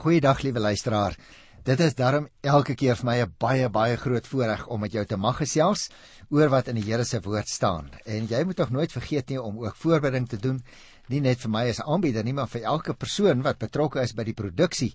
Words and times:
Goeiedag 0.00 0.38
liewe 0.40 0.60
luisteraar. 0.64 1.12
Dit 1.60 1.80
is 1.84 1.92
darm 1.92 2.30
elke 2.40 2.72
keer 2.72 2.96
vir 2.96 3.04
my 3.04 3.16
'n 3.20 3.34
baie 3.38 3.68
baie 3.68 3.96
groot 4.00 4.26
voorreg 4.26 4.62
om 4.66 4.80
met 4.80 4.92
jou 4.92 5.04
te 5.04 5.16
mag 5.16 5.36
gesels 5.36 5.90
oor 6.30 6.48
wat 6.48 6.68
in 6.68 6.76
die 6.76 6.84
Here 6.84 7.04
se 7.04 7.20
woord 7.20 7.48
staan. 7.48 7.90
En 8.06 8.26
jy 8.26 8.44
moet 8.44 8.56
tog 8.56 8.70
nooit 8.70 8.92
vergeet 8.92 9.28
nie 9.28 9.42
om 9.42 9.58
ook 9.58 9.76
voorbereiding 9.76 10.28
te 10.28 10.38
doen, 10.38 10.62
nie 11.08 11.20
net 11.20 11.38
vir 11.40 11.50
my 11.50 11.68
as 11.68 11.80
aanbieder 11.80 12.24
nie, 12.24 12.32
maar 12.32 12.48
vir 12.48 12.62
elke 12.62 12.94
persoon 12.94 13.42
wat 13.42 13.58
betrokke 13.58 14.00
is 14.00 14.14
by 14.14 14.24
die 14.24 14.32
produksie 14.32 14.94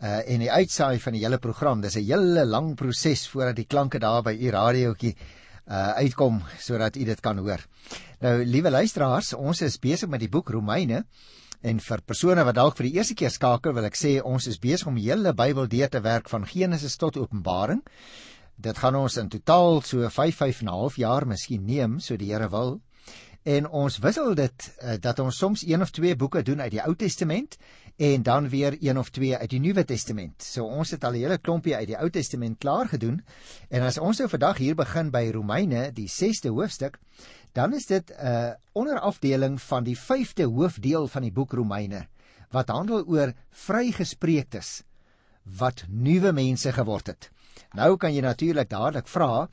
uh 0.00 0.22
en 0.30 0.38
die 0.38 0.50
uitsaai 0.50 1.00
van 1.00 1.12
die 1.12 1.24
hele 1.24 1.38
program. 1.38 1.80
Dis 1.80 1.96
'n 1.96 2.06
hele 2.06 2.46
lang 2.46 2.76
proses 2.76 3.28
voordat 3.28 3.56
die 3.56 3.66
klanke 3.66 3.98
daar 3.98 4.22
by 4.22 4.32
u 4.32 4.50
radiootjie 4.50 5.16
uh 5.66 5.92
uitkom 5.98 6.42
sodat 6.58 6.96
u 6.96 7.04
dit 7.04 7.20
kan 7.20 7.38
hoor. 7.38 7.66
Nou, 8.20 8.44
liewe 8.44 8.70
luisteraars, 8.70 9.34
ons 9.34 9.62
is 9.62 9.78
besig 9.78 10.08
met 10.08 10.20
die 10.20 10.30
boek 10.30 10.50
Romeine. 10.50 11.04
En 11.66 11.80
vir 11.82 12.02
persone 12.06 12.44
wat 12.46 12.54
dalk 12.54 12.76
vir 12.78 12.86
die 12.86 12.98
eerste 13.00 13.16
keer 13.18 13.32
skakel, 13.34 13.72
wil 13.74 13.88
ek 13.88 13.96
sê 13.98 14.12
ons 14.22 14.44
is 14.46 14.60
besig 14.62 14.86
om 14.86 14.98
die 14.98 15.08
hele 15.08 15.32
Bybel 15.34 15.66
deur 15.72 15.90
te 15.90 16.02
werk 16.04 16.28
van 16.30 16.46
Genesis 16.46 16.94
tot 17.02 17.18
Openbaring. 17.18 17.80
Dit 18.56 18.78
gaan 18.78 18.94
ons 18.94 19.16
in 19.18 19.32
totaal 19.32 19.80
so 19.82 20.06
5 20.06 20.38
5 20.44 20.60
en 20.62 20.68
'n 20.68 20.76
half 20.78 20.96
jaar 20.96 21.26
miskien 21.26 21.66
neem, 21.66 21.98
so 22.00 22.16
die 22.16 22.30
Here 22.30 22.48
wil. 22.50 22.80
En 23.46 23.68
ons 23.70 23.98
wissel 24.02 24.32
dit 24.34 24.64
uh, 24.82 24.96
dat 25.00 25.20
ons 25.22 25.36
soms 25.38 25.62
een 25.62 25.82
of 25.84 25.92
twee 25.94 26.16
boeke 26.18 26.40
doen 26.42 26.60
uit 26.60 26.72
die 26.74 26.82
Ou 26.82 26.96
Testament 26.98 27.54
en 27.96 28.22
dan 28.26 28.48
weer 28.50 28.74
een 28.80 28.98
of 28.98 29.12
twee 29.14 29.36
uit 29.36 29.50
die 29.50 29.60
Nuwe 29.62 29.84
Testament. 29.86 30.42
So 30.42 30.66
ons 30.66 30.90
het 30.90 31.04
al 31.04 31.14
'n 31.14 31.22
hele 31.22 31.38
klompie 31.38 31.76
uit 31.76 31.86
die 31.86 31.98
Ou 31.98 32.10
Testament 32.10 32.58
klaar 32.58 32.88
gedoen. 32.88 33.22
En 33.68 33.82
as 33.82 33.98
ons 33.98 34.18
nou 34.18 34.28
vandag 34.28 34.58
hier 34.58 34.74
begin 34.74 35.10
by 35.10 35.30
Romeine, 35.30 35.92
die 35.92 36.08
6de 36.08 36.50
hoofstuk, 36.50 36.98
dan 37.52 37.74
is 37.74 37.86
dit 37.86 38.10
'n 38.10 38.26
uh, 38.26 38.50
onderafdeling 38.72 39.62
van 39.62 39.84
die 39.84 39.98
5de 39.98 40.50
hoofdeel 40.50 41.08
van 41.08 41.22
die 41.22 41.32
boek 41.32 41.52
Romeine 41.52 42.06
wat 42.50 42.68
handel 42.68 43.04
oor 43.06 43.32
vrygespreektes 43.50 44.82
wat 45.42 45.84
nuwe 45.88 46.32
mense 46.32 46.72
geword 46.72 47.06
het. 47.06 47.30
Nou 47.74 47.96
kan 47.96 48.14
jy 48.14 48.22
natuurlik 48.24 48.70
dadelik 48.70 49.08
vra, 49.08 49.46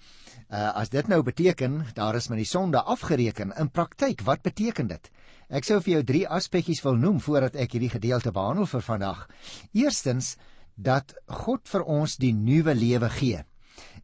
uh, 0.54 0.70
as 0.76 0.90
dit 0.90 1.08
nou 1.08 1.22
beteken 1.24 1.82
daar 1.98 2.16
is 2.16 2.30
met 2.30 2.38
die 2.38 2.48
sonde 2.48 2.82
afgereken 2.82 3.54
in 3.60 3.70
praktyk, 3.70 4.22
wat 4.28 4.42
beteken 4.42 4.88
dit? 4.88 5.12
Ek 5.50 5.68
sou 5.68 5.80
vir 5.82 5.98
jou 5.98 6.04
drie 6.04 6.26
aspekte 6.28 6.76
wil 6.84 6.96
noem 6.98 7.20
voordat 7.20 7.56
ek 7.56 7.76
hierdie 7.76 7.94
gedeelte 7.94 8.32
behandel 8.32 8.66
vir 8.66 8.82
vandag. 8.82 9.28
Eerstens 9.74 10.36
dat 10.76 11.14
God 11.28 11.68
vir 11.70 11.84
ons 11.84 12.18
die 12.18 12.34
nuwe 12.34 12.74
lewe 12.74 13.10
gee. 13.10 13.44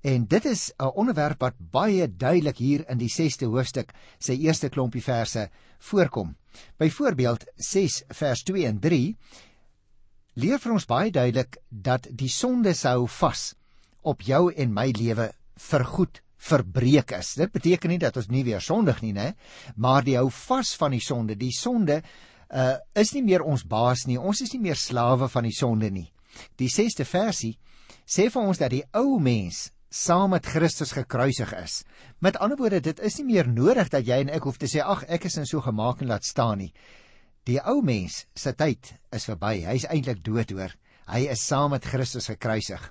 En 0.02 0.25
dit 0.25 0.45
is 0.45 0.72
'n 0.80 0.91
onderwerp 0.95 1.39
wat 1.39 1.56
baie 1.72 2.08
duidelik 2.08 2.58
hier 2.58 2.89
in 2.89 2.97
die 2.97 3.09
6ste 3.09 3.45
hoofstuk 3.45 3.94
se 4.19 4.38
eerste 4.38 4.69
klompie 4.69 5.03
verse 5.03 5.50
voorkom. 5.80 6.36
Byvoorbeeld 6.78 7.45
6 7.56 8.03
vers 8.08 8.44
2 8.44 8.66
en 8.66 8.80
3 8.80 9.17
leer 10.34 10.59
vir 10.59 10.72
ons 10.72 10.86
baie 10.86 11.11
duidelik 11.11 11.58
dat 11.69 12.08
die 12.11 12.30
sonde 12.30 12.73
sou 12.73 13.08
vas 13.08 13.56
op 14.02 14.22
jou 14.22 14.50
en 14.53 14.73
my 14.73 14.89
lewe 14.95 15.30
vergoed 15.59 16.22
verbreek 16.39 17.11
is. 17.17 17.33
Dit 17.39 17.52
beteken 17.52 17.92
nie 17.92 18.00
dat 18.00 18.17
ons 18.17 18.30
nie 18.31 18.45
weer 18.47 18.64
sondig 18.64 19.02
nie, 19.03 19.14
né? 19.14 19.33
Maar 19.75 20.06
die 20.08 20.16
hou 20.17 20.30
vas 20.31 20.72
van 20.80 20.95
die 20.95 21.03
sonde. 21.03 21.36
Die 21.36 21.53
sonde 21.56 22.02
uh 22.50 22.78
is 22.97 23.11
nie 23.14 23.23
meer 23.23 23.44
ons 23.45 23.66
baas 23.67 24.08
nie. 24.08 24.17
Ons 24.17 24.41
is 24.41 24.53
nie 24.56 24.64
meer 24.64 24.80
slawe 24.80 25.28
van 25.30 25.45
die 25.45 25.53
sonde 25.53 25.91
nie. 25.94 26.08
Die 26.58 26.69
6ste 26.72 27.06
versie 27.06 27.58
sê 28.09 28.30
vir 28.31 28.41
ons 28.41 28.58
dat 28.58 28.72
die 28.73 28.86
ou 28.97 29.19
mens 29.19 29.69
saam 29.89 30.31
met 30.34 30.45
Christus 30.45 30.94
gekruisig 30.94 31.52
is. 31.58 31.84
Met 32.22 32.38
ander 32.38 32.58
woorde, 32.58 32.81
dit 32.81 33.00
is 33.00 33.17
nie 33.19 33.25
meer 33.34 33.47
nodig 33.50 33.89
dat 33.89 34.06
jy 34.06 34.22
en 34.23 34.34
ek 34.34 34.45
hoef 34.45 34.58
te 34.61 34.69
sê 34.69 34.84
ag, 34.86 35.03
ek 35.09 35.25
is 35.25 35.38
in 35.41 35.50
so 35.50 35.61
gemaak 35.66 36.02
en 36.02 36.11
laat 36.13 36.25
staan 36.25 36.61
nie. 36.61 36.72
Die 37.50 37.58
ou 37.66 37.81
mens 37.86 38.23
se 38.38 38.53
tyd 38.53 38.94
is 39.16 39.25
verby. 39.25 39.63
Hy 39.66 39.75
is 39.81 39.88
eintlik 39.89 40.22
dood 40.25 40.53
hoor. 40.53 40.75
Hy 41.09 41.25
is 41.34 41.41
saam 41.41 41.73
met 41.73 41.86
Christus 41.89 42.30
gekruisig. 42.30 42.81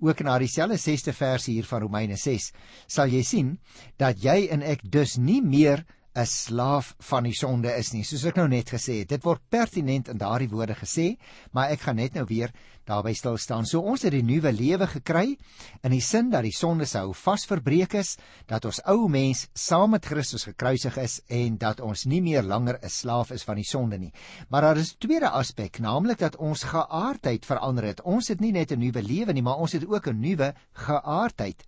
Ook 0.00 0.20
na 0.26 0.38
dieselfde 0.38 0.78
6ste 0.80 1.14
versie 1.16 1.54
hier 1.54 1.68
van 1.68 1.84
Romeine 1.86 2.16
6 2.16 2.50
sal 2.86 3.12
jy 3.12 3.22
sien 3.22 3.58
dat 4.00 4.22
jy 4.22 4.46
en 4.54 4.62
ek 4.62 4.84
dus 4.84 5.16
nie 5.16 5.40
meer 5.42 5.84
'n 6.14 6.26
slaaf 6.26 6.94
van 6.98 7.24
die 7.26 7.34
sonde 7.34 7.72
is 7.74 7.90
nie. 7.92 8.04
Soos 8.06 8.22
ek 8.28 8.36
nou 8.38 8.46
net 8.48 8.70
gesê 8.70 9.00
het, 9.00 9.08
dit 9.10 9.24
word 9.24 9.42
pertinent 9.50 10.08
in 10.08 10.18
daardie 10.18 10.48
woorde 10.48 10.76
gesê, 10.78 11.16
maar 11.50 11.72
ek 11.74 11.80
gaan 11.80 11.96
net 11.96 12.14
nou 12.14 12.24
weer 12.28 12.52
daarby 12.86 13.14
stil 13.18 13.36
staan. 13.40 13.66
So 13.66 13.80
ons 13.80 14.04
het 14.06 14.12
die 14.14 14.22
nuwe 14.22 14.52
lewe 14.52 14.86
gekry 14.86 15.34
in 15.82 15.90
die 15.90 16.02
sin 16.04 16.30
dat 16.30 16.44
die 16.46 16.54
sonde 16.54 16.86
sou 16.86 17.08
vasverbreek 17.18 17.96
is, 17.98 18.14
dat 18.46 18.64
ons 18.64 18.78
ou 18.86 19.08
mens 19.08 19.48
saam 19.58 19.90
met 19.96 20.06
Christus 20.06 20.46
gekruisig 20.46 21.00
is 21.02 21.18
en 21.26 21.58
dat 21.58 21.80
ons 21.80 22.06
nie 22.06 22.22
meer 22.22 22.46
langer 22.46 22.78
'n 22.82 22.88
slaaf 22.88 23.32
is 23.32 23.42
van 23.42 23.56
die 23.56 23.66
sonde 23.66 23.98
nie. 23.98 24.12
Maar 24.50 24.62
daar 24.62 24.76
is 24.76 24.94
'n 24.94 24.98
tweede 24.98 25.30
aspek, 25.30 25.80
naamlik 25.80 26.18
dat 26.18 26.36
ons 26.36 26.62
geaardheid 26.62 27.44
verander 27.44 27.84
het. 27.84 28.02
Ons 28.02 28.28
het 28.28 28.40
nie 28.40 28.52
net 28.52 28.70
'n 28.70 28.78
nuwe 28.78 29.02
lewe 29.02 29.32
nie, 29.32 29.42
maar 29.42 29.58
ons 29.58 29.72
het 29.72 29.86
ook 29.86 30.06
'n 30.06 30.20
nuwe 30.20 30.54
geaardheid. 30.72 31.64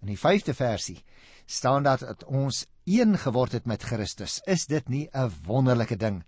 In 0.00 0.08
die 0.08 0.18
5de 0.18 0.54
versie 0.54 1.04
staan 1.46 1.82
dat 1.82 2.24
ons 2.24 2.66
een 2.84 3.18
geword 3.18 3.52
het 3.52 3.66
met 3.66 3.82
Christus. 3.82 4.40
Is 4.44 4.66
dit 4.66 4.88
nie 4.88 5.08
'n 5.12 5.32
wonderlike 5.46 5.96
ding 5.96 6.22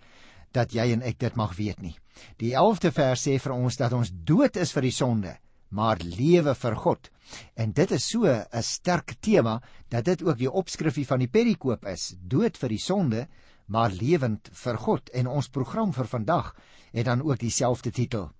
dat 0.52 0.72
jy 0.72 0.92
en 0.92 1.02
ek 1.02 1.18
dit 1.18 1.34
mag 1.36 1.56
weet 1.56 1.80
nie? 1.80 1.96
Die 2.36 2.54
11de 2.54 2.92
vers 2.92 3.28
sê 3.28 3.38
vir 3.38 3.52
ons 3.52 3.76
dat 3.76 3.92
ons 3.92 4.12
dood 4.24 4.56
is 4.56 4.72
vir 4.72 4.82
die 4.82 4.90
sonde, 4.90 5.36
maar 5.68 5.96
lewe 5.98 6.54
vir 6.54 6.76
God. 6.76 7.10
En 7.54 7.72
dit 7.72 7.90
is 7.90 8.08
so 8.08 8.24
'n 8.26 8.62
sterk 8.62 9.14
tema 9.20 9.62
dat 9.88 10.04
dit 10.04 10.22
ook 10.22 10.38
die 10.38 10.50
opskrifie 10.50 11.06
van 11.06 11.18
die 11.18 11.28
perikoop 11.28 11.84
is: 11.84 12.14
dood 12.20 12.56
vir 12.56 12.68
die 12.68 12.78
sonde, 12.78 13.28
maar 13.66 13.90
lewend 13.90 14.48
vir 14.52 14.78
God. 14.78 15.08
En 15.10 15.26
ons 15.26 15.48
program 15.48 15.92
vir 15.92 16.06
vandag 16.06 16.54
het 16.92 17.04
dan 17.04 17.22
ook 17.22 17.38
dieselfde 17.38 17.90
titel. 17.90 18.30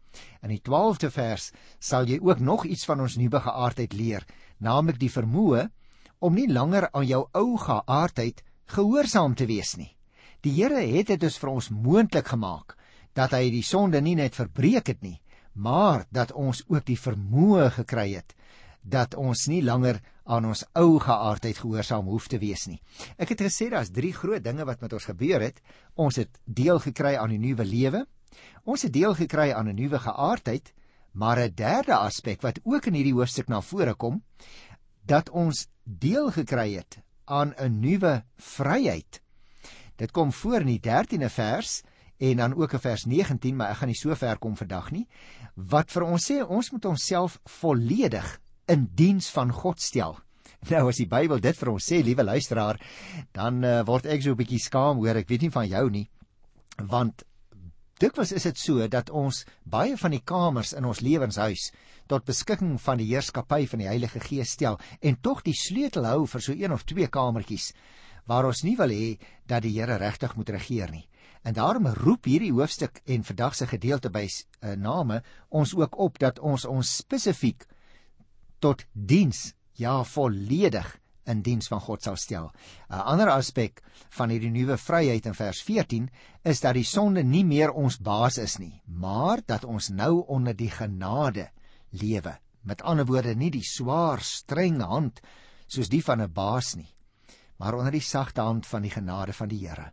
In 0.43 0.49
die 0.49 0.63
12de 0.63 1.11
vers 1.11 1.53
sal 1.79 2.07
jy 2.07 2.19
ook 2.23 2.39
nog 2.39 2.65
iets 2.65 2.85
van 2.85 3.01
ons 3.01 3.17
nuwe 3.17 3.41
geaardheid 3.41 3.93
leer, 3.93 4.25
naamlik 4.59 4.99
die 4.99 5.11
vermoë 5.11 5.71
om 6.27 6.35
nie 6.35 6.49
langer 6.51 6.89
aan 6.93 7.07
jou 7.07 7.23
ou 7.39 7.59
geaardheid 7.63 8.43
gehoorsaam 8.75 9.37
te 9.39 9.47
wees 9.47 9.77
nie. 9.79 9.93
Die 10.43 10.53
Here 10.59 10.83
het 10.83 11.13
dit 11.13 11.21
dus 11.23 11.39
vir 11.39 11.53
ons 11.53 11.71
moontlik 11.71 12.33
gemaak 12.35 12.75
dat 13.15 13.33
hy 13.33 13.49
die 13.51 13.65
sonde 13.65 14.03
nie 14.03 14.17
net 14.19 14.35
verbreek 14.37 14.91
het 14.93 15.03
nie, 15.03 15.21
maar 15.55 16.05
dat 16.13 16.35
ons 16.35 16.65
ook 16.69 16.85
die 16.85 16.99
vermoë 17.01 17.71
gekry 17.79 18.11
het 18.19 18.35
dat 18.87 19.17
ons 19.19 19.49
nie 19.51 19.63
langer 19.67 19.99
aan 20.31 20.47
ons 20.47 20.63
ou 20.79 20.99
geaardheid 21.03 21.59
gehoorsaam 21.59 22.07
hoef 22.11 22.29
te 22.31 22.39
wees 22.39 22.67
nie. 22.71 22.79
Ek 23.19 23.33
het 23.35 23.43
gesê 23.43 23.69
daar's 23.73 23.91
drie 23.91 24.13
groot 24.15 24.45
dinge 24.45 24.67
wat 24.67 24.83
met 24.83 24.95
ons 24.95 25.09
gebeur 25.11 25.43
het. 25.43 25.59
Ons 25.95 26.21
het 26.23 26.39
deel 26.45 26.79
gekry 26.79 27.17
aan 27.17 27.33
'n 27.35 27.41
nuwe 27.41 27.65
lewe. 27.65 28.07
Ons 28.65 28.83
het 28.83 28.93
deel 28.93 29.15
gekry 29.15 29.53
aan 29.53 29.69
'n 29.69 29.75
nuwe 29.75 29.99
geaardheid, 29.99 30.73
maar 31.13 31.39
'n 31.39 31.55
derde 31.55 31.95
aspek 31.95 32.43
wat 32.43 32.61
ook 32.65 32.87
in 32.87 32.95
hierdie 32.95 33.15
hoofstuk 33.15 33.49
na 33.49 33.61
vore 33.61 33.95
kom, 33.95 34.23
dat 35.07 35.31
ons 35.31 35.67
deel 35.85 36.31
gekry 36.35 36.75
het 36.75 36.99
aan 37.25 37.55
'n 37.59 37.81
nuwe 37.81 38.25
vryheid. 38.37 39.21
Dit 39.97 40.11
kom 40.11 40.33
voor 40.33 40.61
in 40.61 40.67
die 40.67 40.81
13de 40.81 41.31
vers 41.31 41.83
en 42.17 42.37
dan 42.37 42.55
ook 42.55 42.73
in 42.73 42.81
vers 42.81 43.05
19, 43.05 43.57
maar 43.57 43.71
ek 43.71 43.77
gaan 43.77 43.89
nie 43.89 43.99
so 43.99 44.15
ver 44.15 44.39
kom 44.39 44.57
vandag 44.57 44.91
nie, 44.91 45.07
wat 45.55 45.91
vir 45.91 46.03
ons 46.03 46.31
sê 46.31 46.43
ons 46.43 46.71
moet 46.71 46.85
onsself 46.85 47.41
volledig 47.45 48.41
in 48.67 48.89
diens 48.95 49.31
van 49.31 49.53
God 49.53 49.81
stel. 49.81 50.19
Nou 50.71 50.89
as 50.89 50.97
die 50.97 51.07
Bybel 51.07 51.41
dit 51.41 51.57
vir 51.57 51.69
ons 51.71 51.85
sê, 51.85 52.03
liewe 52.03 52.25
luisteraar, 52.25 52.81
dan 53.33 53.65
uh, 53.65 53.83
word 53.87 54.07
ek 54.07 54.23
so 54.23 54.31
'n 54.31 54.37
bietjie 54.37 54.59
skaam 54.59 54.97
hoor, 54.97 55.17
ek 55.17 55.29
weet 55.29 55.43
nie 55.43 55.51
van 55.51 55.69
jou 55.69 55.91
nie, 55.91 56.09
want 56.83 57.23
dikwels 58.03 58.33
is 58.37 58.45
dit 58.49 58.59
so 58.61 58.87
dat 58.93 59.11
ons 59.11 59.45
baie 59.65 59.97
van 59.97 60.13
die 60.13 60.23
kamers 60.25 60.75
in 60.77 60.85
ons 60.85 61.01
lewenshuis 61.01 61.71
tot 62.11 62.27
beskikking 62.29 62.77
van 62.83 63.01
die 63.01 63.09
heerskappy 63.09 63.65
van 63.71 63.83
die 63.83 63.89
Heilige 63.89 64.21
Gees 64.21 64.53
stel 64.57 64.79
en 65.01 65.17
tog 65.23 65.43
die 65.47 65.57
sleutel 65.57 66.07
hou 66.09 66.27
vir 66.29 66.45
so 66.45 66.53
een 66.53 66.75
of 66.77 66.85
twee 66.85 67.09
kamertjies 67.09 67.73
waar 68.27 68.49
ons 68.49 68.65
nie 68.67 68.75
wil 68.77 68.91
hê 68.91 69.17
dat 69.47 69.63
die 69.63 69.73
Here 69.79 69.97
regtig 70.03 70.35
moet 70.37 70.51
regeer 70.51 70.91
nie. 70.91 71.07
En 71.47 71.55
daarom 71.55 71.87
roep 71.95 72.27
hierdie 72.27 72.53
hoofstuk 72.53 73.01
en 73.07 73.25
vandag 73.25 73.55
se 73.55 73.69
gedeelte 73.71 74.11
by 74.11 74.25
uh, 74.27 74.75
name 74.75 75.23
ons 75.49 75.75
ook 75.79 75.99
op 76.03 76.19
dat 76.19 76.41
ons 76.43 76.67
ons 76.67 76.97
spesifiek 77.03 77.63
tot 78.59 78.83
diens 78.93 79.53
ja 79.79 80.03
volledig 80.03 80.91
in 81.27 81.43
diens 81.43 81.69
van 81.69 81.81
God 81.81 82.03
sal 82.03 82.17
stel. 82.17 82.53
'n 82.91 83.03
Ander 83.13 83.31
aspek 83.31 83.83
van 84.19 84.31
hierdie 84.31 84.51
nuwe 84.51 84.77
vryheid 84.77 85.27
in 85.27 85.35
vers 85.35 85.63
14 85.63 86.11
is 86.45 86.61
dat 86.61 86.75
die 86.75 86.85
sonde 86.85 87.23
nie 87.23 87.45
meer 87.45 87.73
ons 87.73 87.99
baas 87.99 88.39
is 88.39 88.59
nie, 88.59 88.83
maar 88.87 89.43
dat 89.47 89.65
ons 89.65 89.89
nou 89.89 90.25
onder 90.27 90.57
die 90.57 90.71
genade 90.71 91.51
lewe. 91.91 92.39
Met 92.63 92.83
ander 92.83 93.07
woorde, 93.07 93.35
nie 93.35 93.51
die 93.51 93.65
swaar, 93.65 94.21
streng 94.21 94.81
hand 94.81 95.21
soos 95.67 95.89
die 95.89 96.03
van 96.03 96.23
'n 96.23 96.33
baas 96.33 96.75
nie, 96.75 96.95
maar 97.59 97.75
onder 97.75 97.93
die 97.93 98.01
sagte 98.01 98.41
hand 98.41 98.67
van 98.67 98.83
die 98.83 98.91
genade 98.91 99.33
van 99.33 99.49
die 99.49 99.67
Here. 99.67 99.93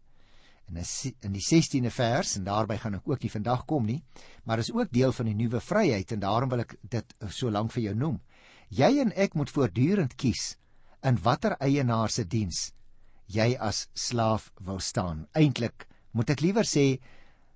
En 0.65 0.77
in 1.19 1.33
die 1.33 1.41
16de 1.41 1.91
vers 1.91 2.35
en 2.37 2.43
daarby 2.43 2.77
gaan 2.77 2.95
ek 2.95 3.09
ook 3.09 3.21
nie 3.21 3.31
vandag 3.31 3.65
kom 3.65 3.85
nie, 3.85 4.03
maar 4.43 4.59
is 4.59 4.71
ook 4.71 4.91
deel 4.91 5.11
van 5.11 5.25
die 5.25 5.35
nuwe 5.35 5.59
vryheid 5.59 6.11
en 6.11 6.19
daarom 6.19 6.49
wil 6.49 6.59
ek 6.59 6.75
dit 6.81 7.15
so 7.29 7.51
lank 7.51 7.71
vir 7.71 7.83
jou 7.83 7.95
noem. 7.95 8.21
Jy 8.69 8.99
en 8.99 9.11
ek 9.11 9.33
moet 9.33 9.49
voortdurend 9.49 10.15
kies 10.15 10.57
in 11.03 11.19
watter 11.23 11.57
eienaar 11.59 12.09
se 12.09 12.23
diens 12.23 12.71
jy 13.27 13.55
as 13.59 13.87
slaaf 13.93 14.51
wil 14.59 14.79
staan. 14.79 15.27
Eintlik 15.33 15.87
moet 16.11 16.29
ek 16.29 16.41
liewer 16.41 16.67
sê 16.67 16.99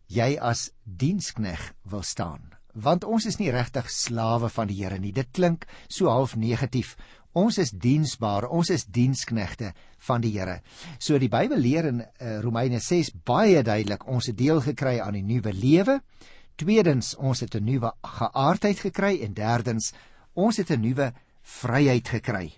jy 0.07 0.38
as 0.39 0.71
dienskneg 0.83 1.73
wil 1.83 2.03
staan 2.03 2.57
want 2.77 3.05
ons 3.09 3.25
is 3.25 3.39
nie 3.41 3.49
regtig 3.53 3.89
slawe 3.89 4.49
van 4.53 4.69
die 4.69 4.77
Here 4.77 4.99
nie. 5.01 5.13
Dit 5.13 5.33
klink 5.33 5.65
so 5.89 6.11
half 6.11 6.35
negatief. 6.38 6.95
Ons 7.38 7.59
is 7.61 7.71
diensbaar, 7.73 8.47
ons 8.49 8.69
is 8.73 8.85
diensknegte 8.85 9.73
van 10.07 10.21
die 10.21 10.33
Here. 10.35 10.59
So 10.99 11.17
die 11.21 11.29
Bybel 11.29 11.61
leer 11.61 11.89
in 11.89 12.01
uh, 12.01 12.38
Romeine 12.44 12.79
6 12.81 13.13
baie 13.25 13.63
duidelik 13.65 14.07
ons 14.09 14.29
het 14.29 14.38
deel 14.38 14.61
gekry 14.65 14.97
aan 15.01 15.17
die 15.17 15.25
nuwe 15.25 15.53
lewe. 15.53 15.99
Tweedens, 16.57 17.13
ons 17.17 17.39
het 17.41 17.55
'n 17.55 17.65
nuwe 17.65 17.91
geaardheid 18.01 18.79
gekry 18.79 19.21
en 19.21 19.33
derdens, 19.33 19.94
ons 20.33 20.57
het 20.57 20.71
'n 20.71 20.81
nuwe 20.81 21.13
vryheid 21.41 22.07
gekry. 22.07 22.53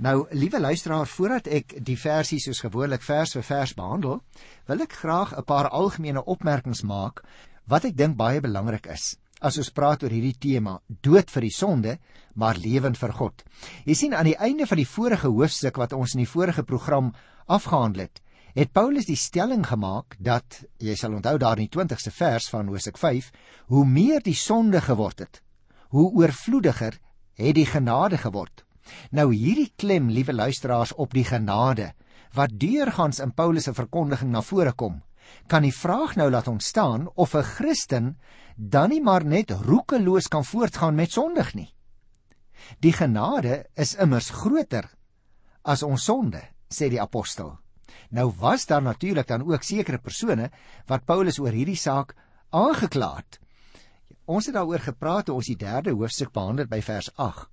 Nou, 0.00 0.26
liewe 0.32 0.60
luisteraar, 0.60 1.04
voordat 1.12 1.48
ek 1.52 1.74
die 1.84 1.98
versie 2.00 2.38
soos 2.40 2.62
gewoonlik 2.64 3.02
vers 3.04 3.34
vir 3.36 3.42
vers 3.44 3.72
behandel, 3.76 4.22
wil 4.64 4.80
ek 4.80 4.94
graag 4.96 5.34
'n 5.36 5.44
paar 5.44 5.68
algemene 5.68 6.22
opmerkings 6.24 6.80
maak 6.82 7.20
wat 7.68 7.84
ek 7.84 7.96
dink 7.96 8.16
baie 8.16 8.40
belangrik 8.40 8.86
is. 8.86 9.18
As 9.42 9.58
ons 9.58 9.68
praat 9.68 10.02
oor 10.02 10.10
hierdie 10.10 10.38
tema, 10.40 10.80
dood 10.88 11.30
vir 11.30 11.42
die 11.42 11.52
sonde, 11.52 11.98
maar 12.34 12.56
lewend 12.56 12.96
vir 12.96 13.12
God. 13.12 13.44
Jy 13.84 13.94
sien 13.94 14.14
aan 14.14 14.24
die 14.24 14.40
einde 14.40 14.66
van 14.66 14.76
die 14.78 14.88
vorige 14.88 15.28
hoofstuk 15.28 15.76
wat 15.76 15.92
ons 15.92 16.14
in 16.14 16.24
die 16.24 16.32
vorige 16.32 16.62
program 16.62 17.12
afgehandel 17.46 18.00
het, 18.00 18.22
het 18.54 18.72
Paulus 18.72 19.04
die 19.04 19.20
stelling 19.20 19.66
gemaak 19.66 20.16
dat 20.18 20.64
jy 20.78 20.94
sal 20.96 21.12
onthou 21.12 21.36
daar 21.36 21.58
in 21.58 21.68
die 21.68 21.76
20ste 21.78 22.10
vers 22.10 22.48
van 22.48 22.68
Hoofstuk 22.68 22.96
5, 22.96 23.30
hoe 23.66 23.84
meer 23.84 24.22
die 24.22 24.34
sonde 24.34 24.80
geword 24.80 25.18
het, 25.18 25.42
hoe 25.90 26.10
oorvloediger 26.10 26.98
het 27.34 27.54
die 27.54 27.66
genade 27.66 28.16
geword. 28.16 28.64
Nou 29.10 29.30
hierdie 29.34 29.72
klem, 29.76 30.10
liewe 30.10 30.32
luisteraars, 30.32 30.92
op 30.92 31.14
die 31.14 31.24
genade 31.24 31.92
wat 32.32 32.52
deurgangs 32.62 33.18
in 33.18 33.32
Paulus 33.34 33.64
se 33.66 33.74
verkondiging 33.74 34.30
na 34.30 34.42
vore 34.42 34.72
kom, 34.72 35.00
kan 35.50 35.64
die 35.66 35.74
vraag 35.74 36.14
nou 36.16 36.28
laat 36.30 36.48
ontstaan 36.48 37.08
of 37.14 37.34
'n 37.34 37.42
Christen 37.42 38.18
dan 38.56 38.90
nie 38.90 39.02
maar 39.02 39.24
net 39.24 39.50
roekeloos 39.50 40.28
kan 40.28 40.44
voortgaan 40.44 40.94
met 40.94 41.10
sondig 41.10 41.54
nie. 41.54 41.74
Die 42.78 42.92
genade 42.92 43.66
is 43.74 43.94
immers 43.94 44.30
groter 44.30 44.90
as 45.62 45.82
ons 45.82 46.04
sonde, 46.04 46.40
sê 46.68 46.88
die 46.88 47.00
apostel. 47.00 47.58
Nou 48.10 48.32
was 48.38 48.66
daar 48.66 48.82
natuurlik 48.82 49.26
dan 49.26 49.42
ook 49.42 49.62
sekere 49.62 49.98
persone 49.98 50.50
wat 50.86 51.04
Paulus 51.04 51.38
oor 51.38 51.52
hierdie 51.52 51.76
saak 51.76 52.14
aangekla 52.50 53.16
het. 53.16 53.40
Ons 54.24 54.46
het 54.46 54.54
daaroor 54.54 54.78
gepraat 54.78 55.26
toe 55.26 55.34
ons 55.34 55.46
die 55.46 55.56
3de 55.56 55.90
hoofstuk 55.90 56.32
behandel 56.32 56.66
by 56.66 56.80
vers 56.80 57.10
8. 57.16 57.48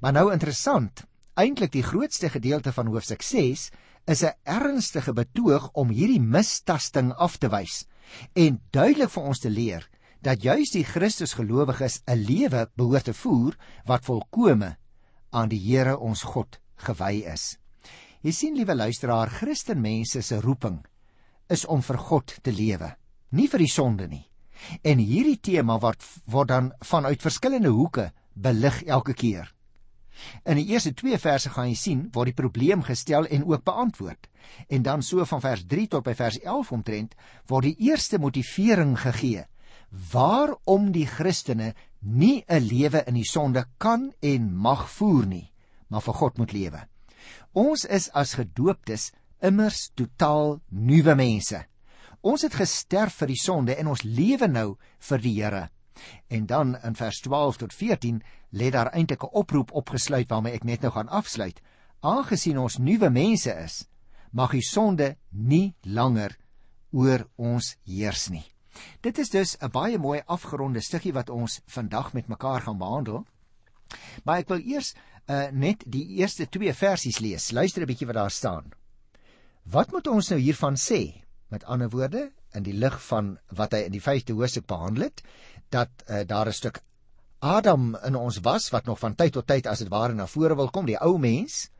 Maar 0.00 0.12
nou 0.12 0.32
interessant, 0.32 1.04
eintlik 1.34 1.72
die 1.72 1.84
grootste 1.84 2.28
gedeelte 2.28 2.72
van 2.72 2.86
hoofstuk 2.86 3.22
6 3.22 3.70
is 4.06 4.22
'n 4.22 4.34
ernstige 4.44 5.12
betoog 5.12 5.70
om 5.72 5.88
hierdie 5.88 6.20
mistasting 6.20 7.12
af 7.12 7.36
te 7.36 7.48
wys 7.48 7.86
en 8.34 8.60
duidelik 8.70 9.10
vir 9.10 9.22
ons 9.22 9.38
te 9.38 9.50
leer 9.50 9.88
dat 10.22 10.42
juis 10.42 10.70
die 10.70 10.84
Christusgelowiges 10.84 12.02
'n 12.06 12.24
lewe 12.26 12.70
behoort 12.76 13.04
te 13.04 13.14
voer 13.14 13.56
wat 13.86 14.04
volkome 14.04 14.76
aan 15.30 15.48
die 15.48 15.60
Here 15.60 15.98
ons 15.98 16.22
God 16.22 16.60
gewy 16.76 17.24
is. 17.32 17.58
Jy 18.22 18.32
sien 18.32 18.54
liewe 18.54 18.74
luisteraar, 18.74 19.30
Christenmense 19.30 20.22
se 20.22 20.40
roeping 20.40 20.84
is 21.48 21.64
om 21.64 21.82
vir 21.82 21.98
God 21.98 22.38
te 22.42 22.52
lewe, 22.52 22.96
nie 23.30 23.48
vir 23.48 23.58
die 23.58 23.70
sonde 23.70 24.08
nie. 24.08 24.26
En 24.82 24.98
hierdie 24.98 25.40
tema 25.40 25.78
word 25.78 26.02
word 26.26 26.48
dan 26.48 26.72
vanuit 26.80 27.22
verskillende 27.22 27.68
hoeke 27.68 28.12
belig 28.34 28.82
elke 28.82 29.14
keer. 29.14 29.55
In 30.44 30.56
die 30.56 30.66
eerste 30.72 30.94
2 30.94 31.18
verse 31.18 31.50
gaan 31.50 31.68
jy 31.68 31.76
sien 31.76 32.06
waar 32.12 32.28
die 32.28 32.36
probleem 32.36 32.82
gestel 32.82 33.26
en 33.26 33.44
ook 33.44 33.64
beantwoord. 33.64 34.28
En 34.68 34.82
dan 34.82 35.02
so 35.02 35.24
van 35.24 35.40
vers 35.40 35.64
3 35.66 35.88
tot 35.88 36.04
by 36.04 36.14
vers 36.14 36.38
11 36.40 36.72
omtrent 36.72 37.14
word 37.46 37.70
die 37.70 37.90
eerste 37.90 38.18
motivering 38.18 38.96
gegee 39.00 39.44
waarom 40.12 40.90
die 40.92 41.06
Christene 41.06 41.74
nie 42.00 42.44
'n 42.48 42.62
lewe 42.62 43.04
in 43.06 43.14
die 43.14 43.28
sonde 43.28 43.64
kan 43.78 44.12
en 44.20 44.54
mag 44.54 44.90
voer 44.90 45.26
nie, 45.26 45.52
maar 45.88 46.02
vir 46.02 46.14
God 46.14 46.38
moet 46.38 46.52
lewe. 46.52 46.88
Ons 47.52 47.84
is 47.84 48.10
as 48.12 48.34
gedooptes 48.34 49.12
immers 49.40 49.90
totaal 49.94 50.60
nuwe 50.70 51.14
mense. 51.14 51.64
Ons 52.20 52.42
het 52.42 52.54
gesterf 52.54 53.14
vir 53.14 53.28
die 53.28 53.42
sonde 53.42 53.76
en 53.76 53.86
ons 53.86 54.02
lewe 54.02 54.48
nou 54.48 54.76
vir 54.98 55.18
die 55.18 55.34
Here. 55.42 55.68
En 56.28 56.46
dan 56.46 56.76
in 56.82 56.94
vers 56.94 57.20
12 57.20 57.56
tot 57.56 57.74
14 57.74 58.22
lê 58.50 58.70
daar 58.70 58.92
eintlik 58.92 59.22
'n 59.22 59.32
oproep 59.32 59.72
opgesluit 59.72 60.28
waarmee 60.28 60.52
ek 60.52 60.64
net 60.64 60.80
nou 60.80 60.92
gaan 60.92 61.08
afsluit. 61.08 61.60
Aangesien 62.00 62.58
ons 62.58 62.78
nuwe 62.78 63.10
mense 63.10 63.52
is, 63.64 63.88
mag 64.30 64.50
die 64.50 64.62
sonde 64.62 65.16
nie 65.30 65.74
langer 65.82 66.36
oor 66.90 67.28
ons 67.36 67.76
heers 67.84 68.28
nie. 68.28 68.44
Dit 69.00 69.18
is 69.18 69.30
dus 69.30 69.56
'n 69.60 69.70
baie 69.70 69.98
mooi 69.98 70.20
afgeronde 70.26 70.80
stukkie 70.80 71.12
wat 71.12 71.30
ons 71.30 71.60
vandag 71.66 72.12
met 72.12 72.28
mekaar 72.28 72.60
gaan 72.60 72.78
behandel. 72.78 73.26
Maar 74.24 74.38
ek 74.38 74.48
wil 74.48 74.60
eers 74.60 74.94
uh, 75.26 75.48
net 75.50 75.84
die 75.86 76.06
eerste 76.20 76.48
2 76.48 76.74
versies 76.74 77.18
lees. 77.18 77.50
Luister 77.50 77.82
'n 77.82 77.86
bietjie 77.86 78.06
wat 78.06 78.16
daar 78.16 78.30
staan. 78.30 78.72
Wat 79.62 79.92
moet 79.92 80.06
ons 80.06 80.28
nou 80.28 80.40
hiervan 80.40 80.76
sê? 80.76 81.22
Met 81.48 81.64
ander 81.64 81.90
woorde, 81.90 82.32
in 82.54 82.62
die 82.62 82.74
lig 82.74 82.96
van 83.06 83.38
wat 83.54 83.72
hy 83.72 83.86
in 83.86 83.92
die 83.92 84.02
5de 84.02 84.34
hoofstuk 84.34 84.66
behandel 84.66 85.02
het, 85.02 85.22
dat 85.70 85.90
uh, 86.06 86.22
daar 86.26 86.48
'n 86.48 86.52
stuk 86.52 86.80
Adam 87.38 87.96
in 88.04 88.16
ons 88.16 88.38
was 88.40 88.70
wat 88.70 88.86
nog 88.86 88.98
van 88.98 89.14
tyd 89.14 89.32
tot 89.32 89.46
tyd 89.46 89.66
as 89.66 89.78
dit 89.78 89.88
ware 89.88 90.14
na 90.14 90.26
vore 90.26 90.56
wil 90.56 90.70
kom, 90.70 90.86
die 90.86 90.98
ou 90.98 91.18
mens, 91.18 91.70